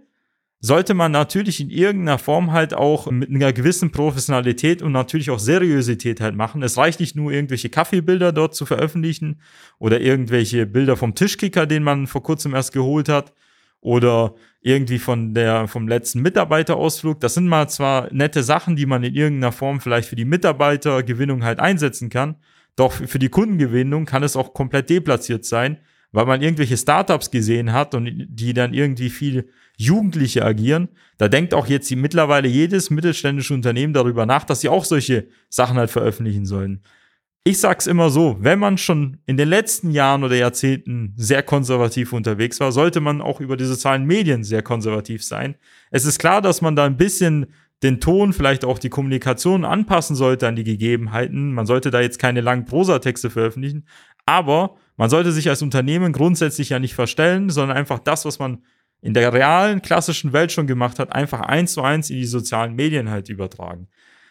sollte 0.61 0.95
man 0.95 1.13
natürlich 1.13 1.61
in 1.61 1.69
irgendeiner 1.69 2.19
Form 2.19 2.53
halt 2.53 2.73
auch 2.73 3.11
mit 3.11 3.29
einer 3.31 3.53
gewissen 3.53 3.93
Professionalität 3.93 4.81
und 4.81 4.93
natürlich 4.93 5.31
auch 5.31 5.39
Seriosität 5.39 6.21
halt 6.21 6.35
machen. 6.35 6.63
Es 6.63 6.79
reicht 6.79 7.01
nicht 7.01 7.15
nur 7.15 7.31
irgendwelche 7.31 7.69
Kaffeebilder 7.69 8.33
dort 8.33 8.55
zu 8.55 8.65
veröffentlichen 8.65 9.41
oder 9.79 10.01
irgendwelche 10.01 10.65
Bilder 10.67 10.97
vom 10.97 11.15
Tischkicker, 11.15 11.67
den 11.67 11.83
man 11.83 12.07
vor 12.07 12.23
kurzem 12.23 12.55
erst 12.55 12.73
geholt 12.73 13.11
hat 13.11 13.35
oder 13.81 14.35
irgendwie 14.63 14.99
von 14.99 15.35
der, 15.35 15.69
vom 15.69 15.89
letzten 15.89 16.21
Mitarbeiterausflug. 16.21 17.21
Das 17.21 17.35
sind 17.35 17.49
mal 17.49 17.69
zwar 17.69 18.13
nette 18.13 18.43
Sachen, 18.43 18.77
die 18.77 18.87
man 18.87 19.03
in 19.03 19.15
irgendeiner 19.15 19.53
Form 19.53 19.81
vielleicht 19.81 20.09
für 20.09 20.17
die 20.17 20.25
Mitarbeitergewinnung 20.25 21.45
halt 21.45 21.61
einsetzen 21.61 22.11
kann. 22.11 22.37
Doch 22.77 22.93
für 22.93 23.19
die 23.19 23.29
Kundengewinnung 23.29 24.05
kann 24.05 24.23
es 24.23 24.37
auch 24.37 24.53
komplett 24.53 24.91
deplatziert 24.91 25.45
sein, 25.45 25.79
weil 26.13 26.27
man 26.27 26.43
irgendwelche 26.43 26.77
Startups 26.77 27.31
gesehen 27.31 27.73
hat 27.73 27.95
und 27.95 28.27
die 28.29 28.53
dann 28.53 28.75
irgendwie 28.75 29.11
viel 29.11 29.49
Jugendliche 29.77 30.45
agieren. 30.45 30.89
Da 31.17 31.29
denkt 31.29 31.55
auch 31.55 31.67
jetzt 31.67 31.91
mittlerweile 31.95 32.49
jedes 32.49 32.91
mittelständische 32.91 33.55
Unternehmen 33.55 33.95
darüber 33.95 34.27
nach, 34.27 34.45
dass 34.45 34.61
sie 34.61 34.69
auch 34.69 34.85
solche 34.85 35.29
Sachen 35.49 35.79
halt 35.79 35.91
veröffentlichen 35.91 36.45
sollen. 36.45 36.83
Ich 37.43 37.59
sag's 37.59 37.87
immer 37.87 38.11
so, 38.11 38.37
wenn 38.41 38.59
man 38.59 38.77
schon 38.77 39.17
in 39.25 39.39
den 39.39 39.49
letzten 39.49 39.93
Jahren 39.93 40.25
oder 40.25 40.37
Jahrzehnten 40.37 41.15
sehr 41.17 41.43
konservativ 41.43 42.13
unterwegs 42.13 42.61
war, 42.61 42.71
sollte 42.71 43.01
man 43.01 43.23
auch 43.23 43.41
über 43.41 43.57
die 43.57 43.65
sozialen 43.65 44.05
Medien 44.05 44.45
sehr 44.45 44.63
konservativ 44.63 45.25
sein. 45.25 45.55
Es 45.91 46.05
ist 46.05 46.19
klar, 46.19 46.43
dass 46.43 46.61
man 46.61 46.77
da 46.77 46.85
ein 46.85 46.99
bisschen 46.99 47.47
den 47.83 47.99
Ton, 47.99 48.35
vielleicht 48.35 48.67
auch 48.67 48.79
die 48.79 48.91
Kommunikation 48.91 49.65
anpassen 49.65 50.17
sollte 50.17 50.47
an 50.49 50.55
die 50.57 50.65
Gegebenheiten. 50.65 51.55
Man 51.55 51.65
sollte 51.65 51.91
da 51.91 52.03
jetzt 52.03 52.19
keine 52.19 52.43
langen 52.43 52.67
Prosatexte 52.67 53.31
veröffentlichen, 53.31 53.87
aber 54.27 54.77
man 54.99 55.09
sollte 55.09 55.33
sich 55.33 55.49
als 55.49 55.63
Unternehmen 55.63 56.13
grundsätzlich 56.13 56.69
ja 56.69 56.79
nicht 56.79 56.95
verstellen, 56.95 57.49
sondern 57.49 57.75
einfach 57.75 58.01
das, 58.01 58.27
was 58.27 58.39
man 58.39 58.63
in 59.01 59.15
der 59.15 59.33
realen, 59.33 59.81
klassischen 59.81 60.35
Welt 60.35 60.53
schon 60.53 60.67
gemacht 60.67 60.99
hat, 60.99 61.15
einfach 61.15 61.41
eins 61.41 61.73
zu 61.73 61.81
eins 61.81 62.11
in 62.11 62.17
die 62.17 62.27
sozialen 62.27 62.75
Medien 62.75 63.09
halt 63.09 63.31
übertragen. 63.31 63.89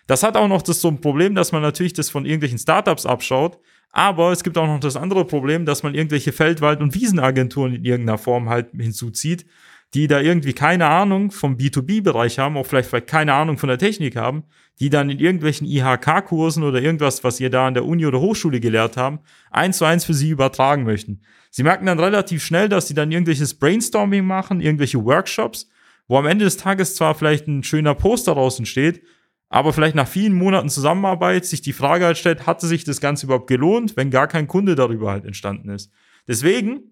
Das 0.09 0.23
hat 0.23 0.35
auch 0.35 0.47
noch 0.47 0.63
das 0.63 0.81
so 0.81 0.87
ein 0.87 1.01
Problem, 1.01 1.35
dass 1.35 1.51
man 1.51 1.61
natürlich 1.61 1.93
das 1.93 2.09
von 2.09 2.25
irgendwelchen 2.25 2.57
Startups 2.57 3.05
abschaut, 3.05 3.59
aber 3.91 4.31
es 4.31 4.43
gibt 4.43 4.57
auch 4.57 4.65
noch 4.65 4.79
das 4.79 4.95
andere 4.95 5.23
Problem, 5.23 5.67
dass 5.67 5.83
man 5.83 5.93
irgendwelche 5.93 6.31
Feldwald- 6.31 6.81
und 6.81 6.95
Wiesenagenturen 6.95 7.75
in 7.75 7.85
irgendeiner 7.85 8.17
Form 8.17 8.49
halt 8.49 8.71
hinzuzieht, 8.71 9.45
die 9.93 10.07
da 10.07 10.19
irgendwie 10.19 10.53
keine 10.53 10.87
Ahnung 10.87 11.29
vom 11.29 11.57
B2B-Bereich 11.57 12.39
haben, 12.39 12.57
auch 12.57 12.65
vielleicht, 12.65 12.89
vielleicht 12.89 13.05
keine 13.05 13.35
Ahnung 13.35 13.59
von 13.59 13.69
der 13.69 13.77
Technik 13.77 14.15
haben, 14.15 14.45
die 14.79 14.89
dann 14.89 15.11
in 15.11 15.19
irgendwelchen 15.19 15.67
IHK-Kursen 15.67 16.63
oder 16.63 16.81
irgendwas, 16.81 17.23
was 17.23 17.39
ihr 17.39 17.51
da 17.51 17.67
an 17.67 17.75
der 17.75 17.85
Uni 17.85 18.07
oder 18.07 18.19
Hochschule 18.19 18.59
gelehrt 18.59 18.97
haben, 18.97 19.19
eins 19.51 19.77
zu 19.77 19.85
eins 19.85 20.05
für 20.05 20.15
sie 20.15 20.31
übertragen 20.31 20.85
möchten. 20.85 21.21
Sie 21.51 21.61
merken 21.61 21.85
dann 21.85 21.99
relativ 21.99 22.43
schnell, 22.43 22.67
dass 22.67 22.87
sie 22.87 22.95
dann 22.95 23.11
irgendwelches 23.11 23.59
Brainstorming 23.59 24.25
machen, 24.25 24.59
irgendwelche 24.59 25.05
Workshops, 25.05 25.69
wo 26.07 26.17
am 26.17 26.25
Ende 26.25 26.45
des 26.45 26.57
Tages 26.57 26.95
zwar 26.95 27.13
vielleicht 27.13 27.45
ein 27.45 27.61
schöner 27.61 27.93
Poster 27.93 28.33
draußen 28.33 28.65
steht, 28.65 29.03
aber 29.50 29.74
vielleicht 29.74 29.96
nach 29.96 30.08
vielen 30.08 30.34
Monaten 30.34 30.70
Zusammenarbeit 30.70 31.46
sich 31.46 31.62
die 31.62 31.74
Frage 31.74 32.06
halt 32.06 32.18
stellt, 32.18 32.46
hatte 32.46 32.68
sich 32.68 32.84
das 32.84 33.01
Ganze 33.01 33.25
überhaupt 33.25 33.48
gelohnt, 33.48 33.98
wenn 33.98 34.12
gar 34.12 34.27
kein 34.27 34.48
Kunde 34.48 34.75
darüber 34.75 35.12
halt 35.12 35.25
entstanden 35.25 35.70
ist. 35.70 35.91
Deswegen 36.27 36.84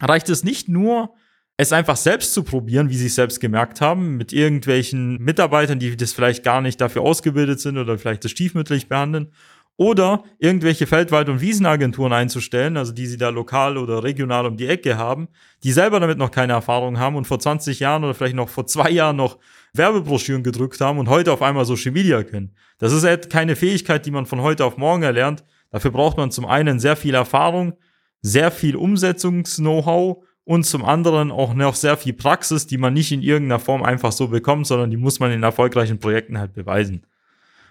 reicht 0.00 0.30
es 0.30 0.42
nicht 0.42 0.68
nur, 0.68 1.14
es 1.58 1.72
einfach 1.72 1.96
selbst 1.96 2.32
zu 2.32 2.44
probieren, 2.44 2.88
wie 2.88 2.96
sie 2.96 3.06
es 3.06 3.14
selbst 3.14 3.38
gemerkt 3.40 3.82
haben, 3.82 4.16
mit 4.16 4.32
irgendwelchen 4.32 5.18
Mitarbeitern, 5.18 5.78
die 5.78 5.96
das 5.96 6.14
vielleicht 6.14 6.42
gar 6.42 6.62
nicht 6.62 6.80
dafür 6.80 7.02
ausgebildet 7.02 7.60
sind 7.60 7.76
oder 7.76 7.98
vielleicht 7.98 8.24
das 8.24 8.30
stiefmütterlich 8.30 8.88
behandeln. 8.88 9.32
Oder 9.76 10.24
irgendwelche 10.38 10.86
Feldwald- 10.86 11.28
und 11.28 11.40
Wiesenagenturen 11.40 12.12
einzustellen, 12.12 12.76
also 12.76 12.92
die 12.92 13.06
sie 13.06 13.16
da 13.16 13.30
lokal 13.30 13.78
oder 13.78 14.04
regional 14.04 14.46
um 14.46 14.56
die 14.56 14.68
Ecke 14.68 14.98
haben, 14.98 15.28
die 15.64 15.72
selber 15.72 15.98
damit 15.98 16.18
noch 16.18 16.30
keine 16.30 16.52
Erfahrung 16.52 16.98
haben 16.98 17.16
und 17.16 17.26
vor 17.26 17.38
20 17.38 17.80
Jahren 17.80 18.04
oder 18.04 18.14
vielleicht 18.14 18.36
noch 18.36 18.48
vor 18.48 18.66
zwei 18.66 18.90
Jahren 18.90 19.16
noch 19.16 19.38
Werbebroschüren 19.72 20.42
gedrückt 20.42 20.80
haben 20.80 20.98
und 20.98 21.08
heute 21.08 21.32
auf 21.32 21.42
einmal 21.42 21.64
Social 21.64 21.92
Media 21.92 22.22
können. 22.22 22.54
Das 22.78 22.92
ist 22.92 23.04
halt 23.04 23.30
keine 23.30 23.56
Fähigkeit, 23.56 24.04
die 24.04 24.10
man 24.10 24.26
von 24.26 24.42
heute 24.42 24.64
auf 24.64 24.76
morgen 24.76 25.02
erlernt. 25.02 25.44
Dafür 25.70 25.90
braucht 25.90 26.18
man 26.18 26.30
zum 26.30 26.44
einen 26.44 26.78
sehr 26.78 26.96
viel 26.96 27.14
Erfahrung, 27.14 27.72
sehr 28.20 28.50
viel 28.50 28.76
Umsetzungs-Know-how 28.76 30.22
und 30.44 30.64
zum 30.64 30.84
anderen 30.84 31.30
auch 31.30 31.54
noch 31.54 31.74
sehr 31.74 31.96
viel 31.96 32.12
Praxis, 32.12 32.66
die 32.66 32.78
man 32.78 32.92
nicht 32.92 33.10
in 33.10 33.22
irgendeiner 33.22 33.60
Form 33.60 33.82
einfach 33.82 34.12
so 34.12 34.28
bekommt, 34.28 34.66
sondern 34.66 34.90
die 34.90 34.96
muss 34.96 35.18
man 35.18 35.32
in 35.32 35.42
erfolgreichen 35.42 35.98
Projekten 35.98 36.38
halt 36.38 36.52
beweisen. 36.52 37.06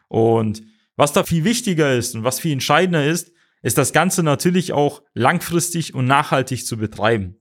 Und 0.07 0.63
was 1.01 1.13
da 1.13 1.23
viel 1.23 1.43
wichtiger 1.45 1.95
ist 1.95 2.13
und 2.13 2.23
was 2.23 2.39
viel 2.39 2.51
entscheidender 2.51 3.03
ist, 3.03 3.31
ist 3.63 3.79
das 3.79 3.91
Ganze 3.91 4.21
natürlich 4.21 4.71
auch 4.71 5.01
langfristig 5.15 5.95
und 5.95 6.05
nachhaltig 6.05 6.63
zu 6.63 6.77
betreiben. 6.77 7.37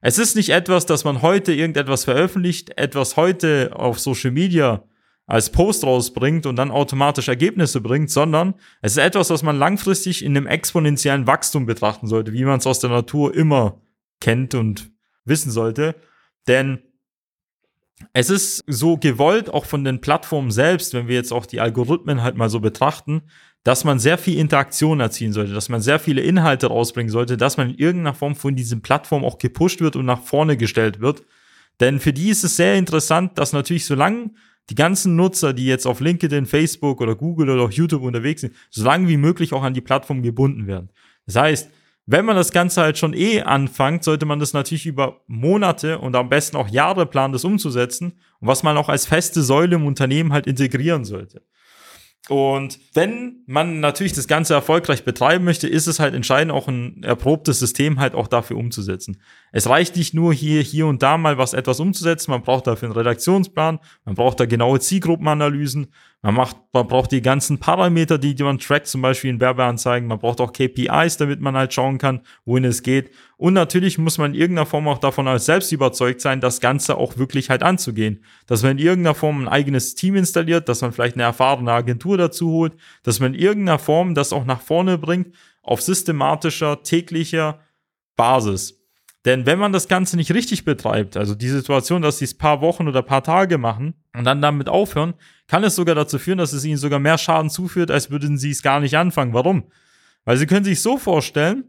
Es 0.00 0.18
ist 0.18 0.34
nicht 0.34 0.48
etwas, 0.48 0.86
dass 0.86 1.04
man 1.04 1.22
heute 1.22 1.52
irgendetwas 1.52 2.02
veröffentlicht, 2.02 2.76
etwas 2.76 3.16
heute 3.16 3.70
auf 3.76 4.00
Social 4.00 4.32
Media 4.32 4.82
als 5.28 5.52
Post 5.52 5.84
rausbringt 5.84 6.46
und 6.46 6.56
dann 6.56 6.72
automatisch 6.72 7.28
Ergebnisse 7.28 7.80
bringt, 7.80 8.10
sondern 8.10 8.54
es 8.82 8.96
ist 8.96 9.04
etwas, 9.04 9.30
was 9.30 9.44
man 9.44 9.56
langfristig 9.56 10.24
in 10.24 10.36
einem 10.36 10.48
exponentiellen 10.48 11.28
Wachstum 11.28 11.66
betrachten 11.66 12.08
sollte, 12.08 12.32
wie 12.32 12.44
man 12.44 12.58
es 12.58 12.66
aus 12.66 12.80
der 12.80 12.90
Natur 12.90 13.32
immer 13.36 13.80
kennt 14.20 14.56
und 14.56 14.90
wissen 15.24 15.52
sollte. 15.52 15.94
Denn 16.48 16.80
es 18.12 18.30
ist 18.30 18.64
so 18.66 18.96
gewollt, 18.96 19.50
auch 19.50 19.64
von 19.64 19.84
den 19.84 20.00
Plattformen 20.00 20.50
selbst, 20.50 20.94
wenn 20.94 21.08
wir 21.08 21.14
jetzt 21.14 21.32
auch 21.32 21.46
die 21.46 21.60
Algorithmen 21.60 22.22
halt 22.22 22.36
mal 22.36 22.48
so 22.48 22.60
betrachten, 22.60 23.22
dass 23.62 23.84
man 23.84 23.98
sehr 23.98 24.16
viel 24.16 24.38
Interaktion 24.38 25.00
erzielen 25.00 25.32
sollte, 25.32 25.52
dass 25.52 25.68
man 25.68 25.82
sehr 25.82 25.98
viele 25.98 26.22
Inhalte 26.22 26.68
rausbringen 26.68 27.10
sollte, 27.10 27.36
dass 27.36 27.56
man 27.56 27.70
in 27.70 27.76
irgendeiner 27.76 28.14
Form 28.14 28.34
von 28.34 28.56
diesen 28.56 28.80
Plattformen 28.80 29.24
auch 29.24 29.38
gepusht 29.38 29.80
wird 29.80 29.96
und 29.96 30.06
nach 30.06 30.22
vorne 30.22 30.56
gestellt 30.56 31.00
wird. 31.00 31.24
Denn 31.78 32.00
für 32.00 32.12
die 32.12 32.30
ist 32.30 32.44
es 32.44 32.56
sehr 32.56 32.76
interessant, 32.76 33.38
dass 33.38 33.52
natürlich 33.52 33.84
solange 33.84 34.30
die 34.70 34.74
ganzen 34.74 35.16
Nutzer, 35.16 35.52
die 35.52 35.66
jetzt 35.66 35.86
auf 35.86 36.00
LinkedIn, 36.00 36.46
Facebook 36.46 37.00
oder 37.00 37.16
Google 37.16 37.50
oder 37.50 37.64
auch 37.64 37.70
YouTube 37.70 38.02
unterwegs 38.02 38.42
sind, 38.42 38.54
so 38.70 38.84
lange 38.84 39.08
wie 39.08 39.16
möglich 39.16 39.52
auch 39.52 39.62
an 39.62 39.74
die 39.74 39.80
Plattform 39.80 40.22
gebunden 40.22 40.66
werden. 40.66 40.90
Das 41.26 41.36
heißt, 41.36 41.70
wenn 42.10 42.24
man 42.24 42.34
das 42.34 42.50
Ganze 42.50 42.80
halt 42.80 42.98
schon 42.98 43.14
eh 43.14 43.42
anfängt, 43.42 44.02
sollte 44.02 44.26
man 44.26 44.40
das 44.40 44.52
natürlich 44.52 44.84
über 44.84 45.20
Monate 45.28 45.98
und 45.98 46.16
am 46.16 46.28
besten 46.28 46.56
auch 46.56 46.68
Jahre 46.68 47.06
planen, 47.06 47.32
das 47.32 47.44
umzusetzen 47.44 48.18
und 48.40 48.48
was 48.48 48.64
man 48.64 48.76
auch 48.76 48.88
als 48.88 49.06
feste 49.06 49.42
Säule 49.42 49.76
im 49.76 49.86
Unternehmen 49.86 50.32
halt 50.32 50.48
integrieren 50.48 51.04
sollte. 51.04 51.42
Und 52.28 52.80
wenn 52.94 53.42
man 53.46 53.78
natürlich 53.80 54.12
das 54.12 54.26
Ganze 54.26 54.54
erfolgreich 54.54 55.04
betreiben 55.04 55.44
möchte, 55.44 55.68
ist 55.68 55.86
es 55.86 56.00
halt 56.00 56.14
entscheidend, 56.14 56.52
auch 56.52 56.66
ein 56.66 57.02
erprobtes 57.04 57.60
System 57.60 58.00
halt 58.00 58.14
auch 58.14 58.26
dafür 58.26 58.56
umzusetzen. 58.56 59.22
Es 59.52 59.68
reicht 59.68 59.96
nicht 59.96 60.14
nur 60.14 60.32
hier, 60.32 60.62
hier 60.62 60.86
und 60.86 61.02
da 61.02 61.18
mal 61.18 61.38
was 61.38 61.54
etwas 61.54 61.80
umzusetzen. 61.80 62.30
Man 62.30 62.42
braucht 62.42 62.66
dafür 62.66 62.88
einen 62.88 62.96
Redaktionsplan. 62.96 63.80
Man 64.04 64.14
braucht 64.14 64.38
da 64.38 64.46
genaue 64.46 64.80
Zielgruppenanalysen. 64.80 65.88
Man 66.22 66.34
macht, 66.34 66.56
man 66.72 66.86
braucht 66.86 67.12
die 67.12 67.22
ganzen 67.22 67.58
Parameter, 67.58 68.18
die, 68.18 68.34
die 68.34 68.42
man 68.42 68.58
trackt, 68.58 68.86
zum 68.86 69.00
Beispiel 69.00 69.30
in 69.30 69.40
Werbeanzeigen. 69.40 70.06
Man 70.06 70.18
braucht 70.18 70.40
auch 70.40 70.52
KPIs, 70.52 71.16
damit 71.16 71.40
man 71.40 71.56
halt 71.56 71.72
schauen 71.72 71.98
kann, 71.98 72.20
wohin 72.44 72.64
es 72.64 72.82
geht. 72.82 73.10
Und 73.38 73.54
natürlich 73.54 73.96
muss 73.96 74.18
man 74.18 74.34
in 74.34 74.40
irgendeiner 74.40 74.66
Form 74.66 74.86
auch 74.86 74.98
davon 74.98 75.26
als 75.26 75.46
selbst 75.46 75.72
überzeugt 75.72 76.20
sein, 76.20 76.40
das 76.40 76.60
Ganze 76.60 76.98
auch 76.98 77.16
wirklich 77.16 77.48
halt 77.48 77.62
anzugehen. 77.62 78.22
Dass 78.46 78.62
man 78.62 78.72
in 78.72 78.84
irgendeiner 78.84 79.14
Form 79.14 79.42
ein 79.42 79.48
eigenes 79.48 79.94
Team 79.94 80.14
installiert, 80.14 80.68
dass 80.68 80.82
man 80.82 80.92
vielleicht 80.92 81.16
eine 81.16 81.24
erfahrene 81.24 81.72
Agentur 81.72 82.18
dazu 82.18 82.50
holt, 82.50 82.74
dass 83.02 83.18
man 83.18 83.34
in 83.34 83.40
irgendeiner 83.40 83.78
Form 83.78 84.14
das 84.14 84.32
auch 84.34 84.44
nach 84.44 84.60
vorne 84.60 84.98
bringt, 84.98 85.34
auf 85.62 85.80
systematischer, 85.80 86.82
täglicher 86.82 87.60
Basis. 88.16 88.79
Denn 89.26 89.44
wenn 89.44 89.58
man 89.58 89.72
das 89.72 89.86
Ganze 89.86 90.16
nicht 90.16 90.32
richtig 90.32 90.64
betreibt, 90.64 91.16
also 91.16 91.34
die 91.34 91.48
Situation, 91.48 92.00
dass 92.00 92.18
sie 92.18 92.24
es 92.24 92.36
paar 92.36 92.62
Wochen 92.62 92.88
oder 92.88 93.02
paar 93.02 93.22
Tage 93.22 93.58
machen 93.58 93.94
und 94.16 94.24
dann 94.24 94.40
damit 94.40 94.68
aufhören, 94.68 95.14
kann 95.46 95.62
es 95.62 95.76
sogar 95.76 95.94
dazu 95.94 96.18
führen, 96.18 96.38
dass 96.38 96.54
es 96.54 96.64
ihnen 96.64 96.78
sogar 96.78 96.98
mehr 96.98 97.18
Schaden 97.18 97.50
zuführt, 97.50 97.90
als 97.90 98.10
würden 98.10 98.38
sie 98.38 98.50
es 98.50 98.62
gar 98.62 98.80
nicht 98.80 98.96
anfangen. 98.96 99.34
Warum? 99.34 99.64
Weil 100.24 100.38
sie 100.38 100.46
können 100.46 100.64
sich 100.64 100.80
so 100.80 100.96
vorstellen, 100.96 101.64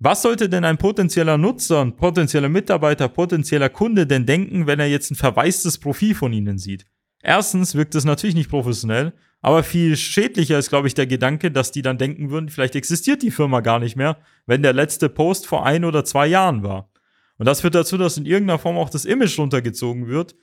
was 0.00 0.22
sollte 0.22 0.48
denn 0.48 0.64
ein 0.64 0.78
potenzieller 0.78 1.38
Nutzer, 1.38 1.82
ein 1.82 1.94
potenzieller 1.94 2.48
Mitarbeiter, 2.48 3.08
potenzieller 3.08 3.68
Kunde 3.68 4.06
denn 4.06 4.26
denken, 4.26 4.66
wenn 4.66 4.80
er 4.80 4.88
jetzt 4.88 5.10
ein 5.10 5.16
verwaistes 5.16 5.78
Profil 5.78 6.14
von 6.14 6.32
ihnen 6.32 6.58
sieht? 6.58 6.86
Erstens 7.22 7.74
wirkt 7.74 7.94
es 7.94 8.04
natürlich 8.04 8.34
nicht 8.34 8.50
professionell, 8.50 9.12
aber 9.42 9.62
viel 9.62 9.96
schädlicher 9.96 10.58
ist, 10.58 10.68
glaube 10.68 10.86
ich, 10.86 10.94
der 10.94 11.06
Gedanke, 11.06 11.50
dass 11.50 11.72
die 11.72 11.82
dann 11.82 11.98
denken 11.98 12.30
würden, 12.30 12.50
vielleicht 12.50 12.76
existiert 12.76 13.22
die 13.22 13.30
Firma 13.30 13.60
gar 13.60 13.78
nicht 13.78 13.96
mehr, 13.96 14.18
wenn 14.46 14.62
der 14.62 14.72
letzte 14.72 15.08
Post 15.08 15.46
vor 15.46 15.64
ein 15.64 15.84
oder 15.84 16.04
zwei 16.04 16.26
Jahren 16.26 16.62
war. 16.62 16.90
Und 17.38 17.46
das 17.46 17.62
führt 17.62 17.74
dazu, 17.74 17.96
dass 17.96 18.18
in 18.18 18.26
irgendeiner 18.26 18.58
Form 18.58 18.76
auch 18.76 18.90
das 18.90 19.06
Image 19.06 19.38
runtergezogen 19.38 20.08
wird, 20.08 20.34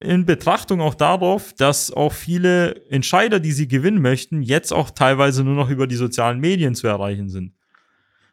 in 0.00 0.24
Betrachtung 0.24 0.80
auch 0.80 0.94
darauf, 0.94 1.52
dass 1.54 1.90
auch 1.90 2.12
viele 2.12 2.86
Entscheider, 2.88 3.40
die 3.40 3.50
sie 3.50 3.66
gewinnen 3.66 4.00
möchten, 4.00 4.42
jetzt 4.42 4.72
auch 4.72 4.90
teilweise 4.90 5.42
nur 5.42 5.56
noch 5.56 5.70
über 5.70 5.88
die 5.88 5.96
sozialen 5.96 6.38
Medien 6.38 6.76
zu 6.76 6.86
erreichen 6.86 7.28
sind. 7.28 7.54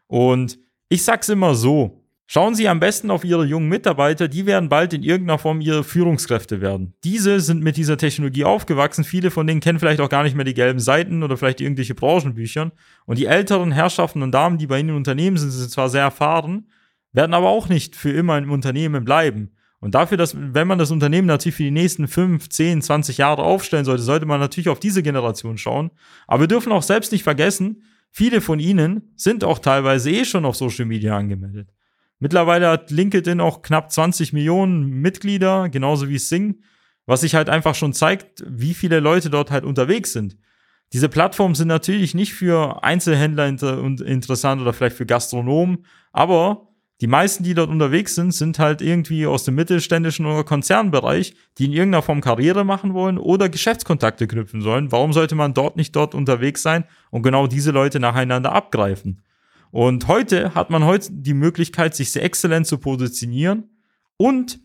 Und 0.05 0.59
ich 0.89 1.03
sag's 1.03 1.29
immer 1.29 1.55
so, 1.55 2.04
Schauen 2.27 2.55
Sie 2.55 2.67
am 2.67 2.79
besten 2.79 3.11
auf 3.11 3.23
Ihre 3.23 3.45
jungen 3.45 3.69
Mitarbeiter, 3.69 4.27
die 4.27 4.47
werden 4.47 4.67
bald 4.67 4.93
in 4.93 5.03
irgendeiner 5.03 5.37
Form 5.37 5.61
Ihre 5.61 5.83
Führungskräfte 5.83 6.59
werden. 6.59 6.95
Diese 7.03 7.39
sind 7.39 7.61
mit 7.61 7.77
dieser 7.77 7.97
Technologie 7.97 8.45
aufgewachsen, 8.45 9.03
viele 9.03 9.29
von 9.29 9.45
denen 9.45 9.61
kennen 9.61 9.77
vielleicht 9.77 10.01
auch 10.01 10.09
gar 10.09 10.23
nicht 10.23 10.35
mehr 10.35 10.45
die 10.45 10.55
gelben 10.55 10.79
Seiten 10.79 11.21
oder 11.21 11.37
vielleicht 11.37 11.61
irgendwelche 11.61 11.93
Branchenbüchern. 11.93 12.71
Und 13.05 13.19
die 13.19 13.27
älteren 13.27 13.71
Herrschaften 13.71 14.23
und 14.23 14.31
Damen, 14.31 14.57
die 14.57 14.65
bei 14.65 14.79
Ihnen 14.79 14.89
im 14.89 14.95
Unternehmen 14.95 15.37
sind, 15.37 15.51
sind 15.51 15.69
zwar 15.69 15.89
sehr 15.89 16.01
erfahren, 16.01 16.67
werden 17.13 17.35
aber 17.35 17.49
auch 17.49 17.69
nicht 17.69 17.95
für 17.95 18.11
immer 18.11 18.39
im 18.39 18.51
Unternehmen 18.51 19.05
bleiben. 19.05 19.51
Und 19.79 19.93
dafür, 19.93 20.17
dass, 20.17 20.35
wenn 20.35 20.67
man 20.67 20.79
das 20.79 20.89
Unternehmen 20.89 21.27
natürlich 21.27 21.57
für 21.57 21.63
die 21.63 21.69
nächsten 21.69 22.07
5, 22.07 22.49
10, 22.49 22.81
20 22.81 23.19
Jahre 23.19 23.43
aufstellen 23.43 23.85
sollte, 23.85 24.01
sollte 24.01 24.25
man 24.25 24.39
natürlich 24.39 24.69
auf 24.69 24.79
diese 24.79 25.03
Generation 25.03 25.59
schauen. 25.59 25.91
Aber 26.25 26.41
wir 26.41 26.47
dürfen 26.47 26.71
auch 26.71 26.81
selbst 26.81 27.11
nicht 27.11 27.23
vergessen, 27.23 27.83
viele 28.09 28.41
von 28.41 28.59
ihnen 28.59 29.13
sind 29.15 29.43
auch 29.43 29.59
teilweise 29.59 30.09
eh 30.09 30.25
schon 30.25 30.43
auf 30.43 30.55
Social 30.55 30.85
Media 30.85 31.15
angemeldet. 31.15 31.74
Mittlerweile 32.19 32.69
hat 32.69 32.91
LinkedIn 32.91 33.41
auch 33.41 33.61
knapp 33.61 33.91
20 33.91 34.33
Millionen 34.33 34.85
Mitglieder, 34.85 35.69
genauso 35.69 36.07
wie 36.07 36.17
Sing, 36.17 36.61
was 37.05 37.21
sich 37.21 37.35
halt 37.35 37.49
einfach 37.49 37.75
schon 37.75 37.93
zeigt, 37.93 38.43
wie 38.47 38.73
viele 38.73 38.99
Leute 38.99 39.29
dort 39.29 39.51
halt 39.51 39.65
unterwegs 39.65 40.13
sind. 40.13 40.37
Diese 40.93 41.09
Plattformen 41.09 41.55
sind 41.55 41.67
natürlich 41.67 42.13
nicht 42.13 42.33
für 42.33 42.83
Einzelhändler 42.83 43.47
inter 43.47 43.83
interessant 43.83 44.61
oder 44.61 44.71
vielleicht 44.71 44.95
für 44.95 45.05
Gastronomen, 45.05 45.85
aber 46.13 46.69
die 47.01 47.07
meisten, 47.07 47.43
die 47.43 47.53
dort 47.53 47.69
unterwegs 47.69 48.15
sind, 48.15 48.33
sind 48.33 48.57
halt 48.57 48.81
irgendwie 48.81 49.25
aus 49.25 49.43
dem 49.43 49.55
mittelständischen 49.55 50.25
oder 50.25 50.45
Konzernbereich, 50.45 51.35
die 51.57 51.65
in 51.65 51.73
irgendeiner 51.73 52.01
Form 52.01 52.21
Karriere 52.21 52.63
machen 52.63 52.93
wollen 52.93 53.17
oder 53.17 53.49
Geschäftskontakte 53.49 54.27
knüpfen 54.27 54.61
sollen. 54.61 54.93
Warum 54.93 55.11
sollte 55.11 55.35
man 55.35 55.53
dort 55.53 55.75
nicht 55.75 55.93
dort 55.95 56.15
unterwegs 56.15 56.61
sein 56.61 56.85
und 57.11 57.23
genau 57.23 57.47
diese 57.47 57.71
Leute 57.71 57.99
nacheinander 57.99 58.53
abgreifen? 58.53 59.21
Und 59.75 60.07
heute 60.07 60.55
hat 60.55 60.69
man 60.69 60.85
heute 60.85 61.09
die 61.11 61.33
Möglichkeit, 61.33 61.95
sich 61.95 62.09
sehr 62.09 62.23
exzellent 62.23 62.65
zu 62.65 62.77
positionieren 62.77 63.71
und 64.15 64.61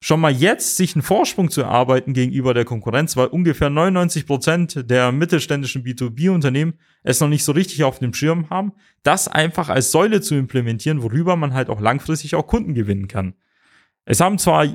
schon 0.00 0.20
mal 0.20 0.32
jetzt 0.32 0.78
sich 0.78 0.96
einen 0.96 1.02
Vorsprung 1.02 1.50
zu 1.50 1.60
erarbeiten 1.60 2.14
gegenüber 2.14 2.54
der 2.54 2.64
Konkurrenz, 2.64 3.14
weil 3.14 3.26
ungefähr 3.26 3.68
99 3.68 4.26
Prozent 4.26 4.90
der 4.90 5.12
mittelständischen 5.12 5.84
B2B-Unternehmen 5.84 6.78
es 7.02 7.20
noch 7.20 7.28
nicht 7.28 7.44
so 7.44 7.52
richtig 7.52 7.84
auf 7.84 7.98
dem 7.98 8.14
Schirm 8.14 8.48
haben, 8.48 8.72
das 9.02 9.28
einfach 9.28 9.68
als 9.68 9.90
Säule 9.90 10.22
zu 10.22 10.34
implementieren, 10.34 11.02
worüber 11.02 11.36
man 11.36 11.52
halt 11.52 11.68
auch 11.68 11.82
langfristig 11.82 12.34
auch 12.34 12.46
Kunden 12.46 12.72
gewinnen 12.72 13.08
kann. 13.08 13.34
Es 14.06 14.20
haben 14.20 14.38
zwar 14.38 14.66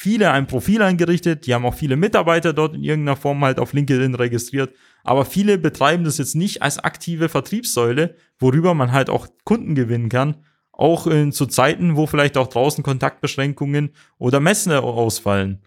viele 0.00 0.30
ein 0.30 0.46
Profil 0.46 0.80
eingerichtet, 0.80 1.46
die 1.46 1.52
haben 1.52 1.66
auch 1.66 1.74
viele 1.74 1.94
Mitarbeiter 1.94 2.54
dort 2.54 2.74
in 2.74 2.82
irgendeiner 2.82 3.16
Form 3.16 3.44
halt 3.44 3.58
auf 3.58 3.74
LinkedIn 3.74 4.14
registriert, 4.14 4.74
aber 5.04 5.26
viele 5.26 5.58
betreiben 5.58 6.04
das 6.04 6.16
jetzt 6.16 6.34
nicht 6.34 6.62
als 6.62 6.78
aktive 6.78 7.28
Vertriebssäule, 7.28 8.16
worüber 8.38 8.72
man 8.72 8.92
halt 8.92 9.10
auch 9.10 9.28
Kunden 9.44 9.74
gewinnen 9.74 10.08
kann, 10.08 10.36
auch 10.72 11.06
in, 11.06 11.32
zu 11.32 11.44
Zeiten, 11.44 11.96
wo 11.96 12.06
vielleicht 12.06 12.38
auch 12.38 12.46
draußen 12.46 12.82
Kontaktbeschränkungen 12.82 13.90
oder 14.16 14.40
Messen 14.40 14.72
ausfallen. 14.72 15.60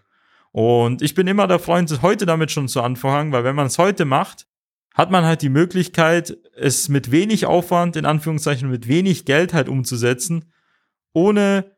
Und 0.50 1.00
ich 1.00 1.14
bin 1.14 1.28
immer 1.28 1.46
der 1.46 1.60
Freund, 1.60 2.02
heute 2.02 2.26
damit 2.26 2.50
schon 2.50 2.66
zu 2.66 2.82
anfangen, 2.82 3.30
weil 3.30 3.44
wenn 3.44 3.54
man 3.54 3.68
es 3.68 3.78
heute 3.78 4.04
macht, 4.04 4.48
hat 4.94 5.12
man 5.12 5.24
halt 5.24 5.42
die 5.42 5.48
Möglichkeit, 5.48 6.36
es 6.56 6.88
mit 6.88 7.12
wenig 7.12 7.46
Aufwand, 7.46 7.94
in 7.94 8.04
Anführungszeichen 8.04 8.68
mit 8.68 8.88
wenig 8.88 9.26
Geld 9.26 9.54
halt 9.54 9.68
umzusetzen, 9.68 10.46
ohne 11.12 11.73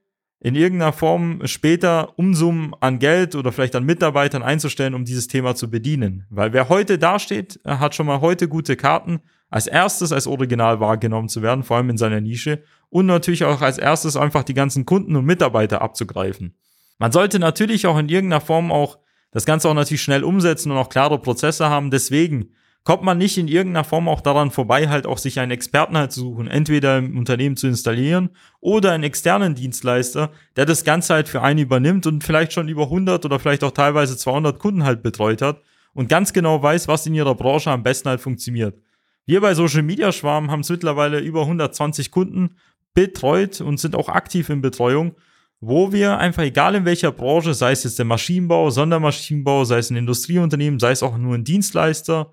in 0.47 0.55
irgendeiner 0.55 0.93
Form 0.93 1.41
später 1.47 2.17
Umsummen 2.17 2.73
an 2.79 3.01
Geld 3.01 3.35
oder 3.35 3.51
vielleicht 3.51 3.75
an 3.75 3.83
Mitarbeitern 3.83 4.45
einzustellen, 4.45 4.95
um 4.95 5.05
dieses 5.05 5.27
Thema 5.27 5.57
zu 5.57 5.69
bedienen. 5.69 6.25
Weil 6.31 6.53
wer 6.53 6.69
heute 6.69 6.99
dasteht, 6.99 7.59
hat 7.65 7.97
schon 7.97 8.07
mal 8.07 8.21
heute 8.21 8.47
gute 8.47 8.77
Karten, 8.77 9.19
als 9.51 9.67
erstes 9.67 10.13
als 10.13 10.29
Original 10.29 10.79
wahrgenommen 10.79 11.29
zu 11.29 11.43
werden, 11.43 11.65
vor 11.65 11.79
allem 11.79 11.91
in 11.91 11.99
seiner 11.99 12.21
Nische 12.21 12.63
und 12.91 13.07
natürlich 13.07 13.43
auch 13.43 13.61
als 13.61 13.77
erstes 13.77 14.17
einfach 14.17 14.45
die 14.45 14.55
ganzen 14.55 14.87
Kunden 14.87 15.17
und 15.17 15.25
Mitarbeiter 15.25 15.83
abzugreifen. 15.83 16.55
Man 16.99 17.11
sollte 17.11 17.41
natürlich 17.41 17.89
auch 17.89 17.99
in 17.99 18.09
irgendeiner 18.09 18.41
Form 18.41 18.71
auch 18.71 18.99
das 19.33 19.47
Ganze 19.47 19.69
auch 19.69 19.75
natürlich 19.75 20.03
schnell 20.03 20.23
umsetzen 20.23 20.71
und 20.71 20.79
auch 20.79 20.91
klare 20.91 21.19
Prozesse 21.19 21.69
haben. 21.71 21.91
Deswegen 21.91 22.51
kommt 22.87 23.03
man 23.03 23.19
nicht 23.19 23.37
in 23.37 23.49
irgendeiner 23.49 23.83
Form 23.83 24.09
auch 24.09 24.21
daran 24.21 24.53
vorbei, 24.53 24.89
halt 24.89 25.09
auch 25.09 25.19
sich 25.19 25.41
einen 25.41 25.51
Experten 25.51 25.99
halt 25.99 26.13
zu 26.13 26.21
suchen, 26.21 26.47
entweder 26.47 26.99
im 26.99 27.19
Unternehmen 27.19 27.57
zu 27.57 27.67
installieren 27.67 28.31
oder 28.61 28.93
einen 28.93 29.03
externen 29.03 29.57
Dienstleister, 29.57 30.31
der 30.55 30.67
das 30.67 30.85
Ganze 30.85 31.15
halt 31.15 31.29
für 31.29 31.43
einen 31.43 31.59
übernimmt 31.59 32.07
und 32.07 32.23
vielleicht 32.23 32.53
schon 32.53 32.69
über 32.69 32.85
100 32.85 33.25
oder 33.25 33.41
vielleicht 33.41 33.65
auch 33.65 33.73
teilweise 33.73 34.17
200 34.17 34.61
Kunden 34.61 34.85
halt 34.85 35.03
betreut 35.03 35.43
hat 35.43 35.63
und 35.95 36.09
ganz 36.09 36.33
genau 36.33 36.63
weiß, 36.63 36.87
was 36.87 37.05
in 37.07 37.15
ihrer 37.15 37.35
Branche 37.35 37.73
am 37.73 37.83
besten 37.83 38.09
halt 38.09 38.21
funktioniert. 38.21 38.79
Wir 39.27 39.41
bei 39.41 39.55
Social 39.55 39.83
Media 39.83 40.13
Schwarm 40.13 40.53
haben 40.53 40.61
es 40.61 40.69
mittlerweile 40.69 41.19
über 41.19 41.41
120 41.41 42.13
Kunden 42.13 42.55
betreut 42.95 43.61
und 43.61 43.81
sind 43.81 43.97
auch 43.97 44.09
aktiv 44.09 44.49
in 44.49 44.61
Betreuung, 44.61 45.17
wo 45.59 45.91
wir 45.91 46.19
einfach, 46.19 46.45
egal 46.45 46.77
in 46.77 46.85
welcher 46.85 47.11
Branche, 47.11 47.53
sei 47.53 47.73
es 47.73 47.83
jetzt 47.83 47.99
der 47.99 48.07
Maschinenbau, 48.07 48.71
Sondermaschinenbau, 48.71 49.65
sei 49.65 49.79
es 49.79 49.91
ein 49.91 49.97
Industrieunternehmen, 49.97 50.79
sei 50.79 50.93
es 50.93 51.03
auch 51.03 51.19
nur 51.19 51.35
ein 51.35 51.43
Dienstleister, 51.43 52.33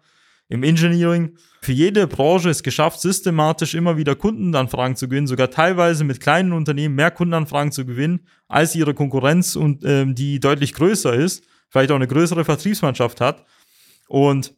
im 0.50 0.64
Engineering, 0.64 1.38
für 1.62 1.72
jede 1.72 2.08
Branche 2.08 2.50
es 2.50 2.64
geschafft, 2.64 3.00
systematisch 3.00 3.74
immer 3.74 3.98
wieder 3.98 4.16
Kundenanfragen 4.16 4.96
zu 4.96 5.08
gewinnen, 5.08 5.28
sogar 5.28 5.50
teilweise 5.50 6.04
mit 6.04 6.20
kleinen 6.20 6.52
Unternehmen 6.52 6.96
mehr 6.96 7.12
Kundenanfragen 7.12 7.72
zu 7.72 7.86
gewinnen, 7.86 8.28
als 8.48 8.76
ihre 8.76 8.94
Konkurrenz 8.94 9.56
und 9.56 9.84
ähm, 9.86 10.16
die 10.16 10.40
deutlich 10.40 10.74
größer 10.74 11.14
ist, 11.14 11.46
vielleicht 11.70 11.92
auch 11.92 11.96
eine 11.96 12.08
größere 12.08 12.46
Vertriebsmannschaft 12.46 13.22
hat. 13.22 13.46
Und 14.08 14.54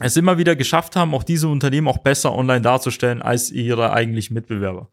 es 0.00 0.16
immer 0.16 0.38
wieder 0.38 0.56
geschafft 0.56 0.96
haben, 0.96 1.14
auch 1.14 1.24
diese 1.24 1.48
Unternehmen 1.48 1.88
auch 1.88 1.98
besser 1.98 2.32
online 2.32 2.62
darzustellen 2.62 3.20
als 3.20 3.50
ihre 3.50 3.92
eigentlichen 3.92 4.34
Mitbewerber. 4.34 4.90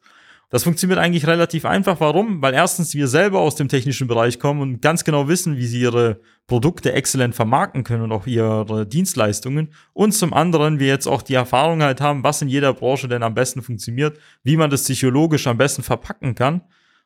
Das 0.50 0.64
funktioniert 0.64 1.00
eigentlich 1.00 1.28
relativ 1.28 1.66
einfach. 1.66 2.00
Warum? 2.00 2.42
Weil 2.42 2.54
erstens 2.54 2.94
wir 2.94 3.08
selber 3.08 3.40
aus 3.40 3.56
dem 3.56 3.68
technischen 3.68 4.08
Bereich 4.08 4.40
kommen 4.40 4.62
und 4.62 4.82
ganz 4.82 5.04
genau 5.04 5.28
wissen, 5.28 5.58
wie 5.58 5.66
sie 5.66 5.82
ihre 5.82 6.20
Produkte 6.48 6.94
exzellent 6.94 7.36
vermarkten 7.36 7.84
können 7.84 8.04
und 8.04 8.12
auch 8.12 8.28
ihre 8.28 8.86
Dienstleistungen. 8.86 9.74
Und 9.94 10.14
zum 10.14 10.34
anderen 10.34 10.80
wir 10.80 10.88
jetzt 10.88 11.08
auch 11.08 11.24
die 11.24 11.34
Erfahrung 11.34 11.82
halt 11.82 12.00
haben, 12.00 12.24
was 12.24 12.42
in 12.42 12.48
jeder 12.48 12.74
Branche 12.74 13.08
denn 13.08 13.24
am 13.24 13.34
besten 13.34 13.62
funktioniert, 13.62 14.20
wie 14.44 14.58
man 14.58 14.70
das 14.70 14.84
psychologisch 14.84 15.48
am 15.48 15.58
besten 15.58 15.82
verpacken 15.82 16.36
kann 16.36 16.62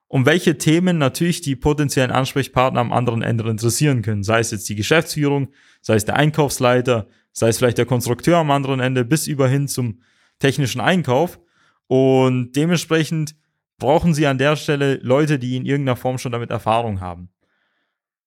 und 0.09 0.25
welche 0.25 0.57
Themen 0.57 0.97
natürlich 0.97 1.39
die 1.41 1.55
potenziellen 1.55 2.11
Ansprechpartner 2.11 2.81
am 2.81 2.91
anderen 2.91 3.21
Ende 3.21 3.49
interessieren 3.49 4.01
können. 4.01 4.23
Sei 4.23 4.39
es 4.39 4.51
jetzt 4.51 4.67
die 4.67 4.75
Geschäftsführung, 4.75 5.49
sei 5.81 5.95
es 5.95 6.03
der 6.03 6.17
Einkaufsleiter, 6.17 7.07
sei 7.31 7.49
es 7.49 7.59
vielleicht 7.59 7.77
der 7.77 7.85
Konstrukteur 7.85 8.37
am 8.37 8.51
anderen 8.51 8.79
Ende 8.81 9.05
bis 9.05 9.27
über 9.27 9.47
hin 9.47 9.67
zum 9.67 10.01
technischen 10.39 10.81
Einkauf. 10.81 11.39
Und 11.89 12.51
dementsprechend 12.51 13.35
brauchen 13.79 14.13
Sie 14.13 14.27
an 14.27 14.37
der 14.37 14.55
Stelle 14.55 14.99
Leute, 15.01 15.39
die 15.39 15.57
in 15.57 15.65
irgendeiner 15.65 15.95
Form 15.95 16.19
schon 16.19 16.31
damit 16.31 16.51
Erfahrung 16.51 17.01
haben. 17.01 17.29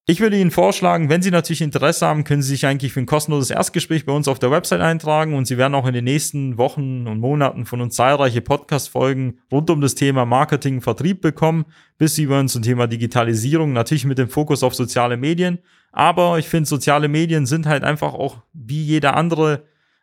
Ich 0.05 0.19
würde 0.19 0.37
Ihnen 0.37 0.51
vorschlagen, 0.51 1.09
wenn 1.09 1.23
Sie 1.23 1.31
natürlich 1.31 1.61
Interesse 1.61 2.05
haben, 2.05 2.25
können 2.25 2.43
Sie 2.43 2.49
sich 2.49 2.67
eigentlich 2.67 2.93
für 2.93 2.99
ein 2.99 3.07
kostenloses 3.07 3.51
Erstgespräch 3.51 4.05
bei 4.05 4.13
uns 4.13 4.27
auf 4.27 4.41
der 4.41 4.51
Website 4.51 4.81
eintragen 4.81 5.37
und 5.37 5.47
Sie 5.47 5.59
werden 5.59 5.77
auch 5.77 5.87
in 5.87 5.95
den 5.95 6.03
nächsten 6.03 6.59
Wochen 6.59 7.07
und 7.07 7.21
Monaten 7.21 7.67
von 7.67 7.81
uns 7.81 7.95
zahlreiche 7.95 8.41
Podcast-Folgen 8.41 9.39
rund 9.53 9.71
um 9.71 9.81
das 9.81 9.95
Thema 9.95 10.27
Marketing, 10.27 10.81
Vertrieb 10.81 11.21
bekommen, 11.21 11.67
bis 11.99 12.17
Sie 12.17 12.25
über 12.25 12.45
zum 12.49 12.63
Thema 12.63 12.89
Digitalisierung, 12.89 13.73
natürlich 13.73 14.05
mit 14.05 14.19
dem 14.19 14.29
Fokus 14.29 14.65
auf 14.65 14.75
soziale 14.75 15.17
Medien. 15.17 15.61
Aber 15.93 16.37
ich 16.41 16.49
finde, 16.49 16.69
soziale 16.69 17.07
Medien 17.07 17.47
sind 17.47 17.67
halt 17.67 17.85
einfach 17.85 18.13
auch 18.13 18.43
wie 18.53 18.83
jede 18.83 19.15
andere 19.15 19.63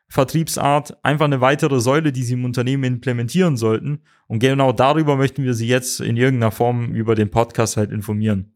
Vertriebsart 0.10 0.98
einfach 1.04 1.26
eine 1.26 1.40
weitere 1.40 1.80
Säule, 1.80 2.12
die 2.12 2.24
Sie 2.24 2.34
im 2.34 2.46
Unternehmen 2.46 2.84
implementieren 2.84 3.58
sollten. 3.58 4.00
Und 4.28 4.40
genau 4.40 4.72
darüber 4.74 5.16
möchten 5.16 5.44
wir 5.44 5.54
Sie 5.54 5.68
jetzt 5.68 6.02
in 6.02 6.18
irgendeiner 6.18 6.52
Form 6.52 6.94
über 6.94 7.16
den 7.16 7.30
Podcast 7.30 7.78
halt 7.78 7.92
informieren. 7.92 8.54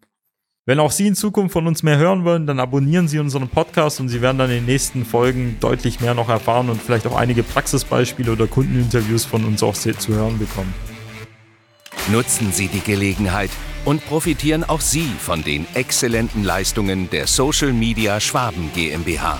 Wenn 0.66 0.80
auch 0.80 0.92
Sie 0.92 1.08
in 1.08 1.16
Zukunft 1.16 1.54
von 1.54 1.68
uns 1.68 1.84
mehr 1.84 1.98
hören 1.98 2.24
wollen, 2.24 2.48
dann 2.48 2.60
abonnieren 2.60 3.08
Sie 3.08 3.20
unseren 3.20 3.50
Podcast 3.50 4.00
und 4.00 4.08
Sie 4.10 4.22
werden 4.22 4.38
dann 4.38 4.50
in 4.50 4.58
den 4.58 4.66
nächsten 4.66 5.06
Folgen 5.06 5.58
deutlich 5.60 6.00
mehr 6.00 6.14
noch 6.14 6.30
erfahren 6.30 6.70
und 6.70 6.82
vielleicht 6.82 7.06
auch 7.06 7.18
einige 7.18 7.44
Praxisbeispiele 7.44 8.32
oder 8.32 8.48
Kundeninterviews 8.48 9.26
von 9.26 9.44
uns 9.44 9.62
auch 9.62 9.76
zu 9.76 10.14
hören 10.14 10.40
bekommen. 10.40 10.74
Nutzen 12.12 12.52
Sie 12.52 12.68
die 12.68 12.80
Gelegenheit 12.80 13.50
und 13.86 14.06
profitieren 14.06 14.64
auch 14.64 14.82
Sie 14.82 15.10
von 15.20 15.44
den 15.44 15.66
exzellenten 15.74 16.44
Leistungen 16.44 17.10
der 17.10 17.28
Social 17.28 17.74
Media 17.74 18.20
Schwaben 18.20 18.72
GmbH. 18.74 19.40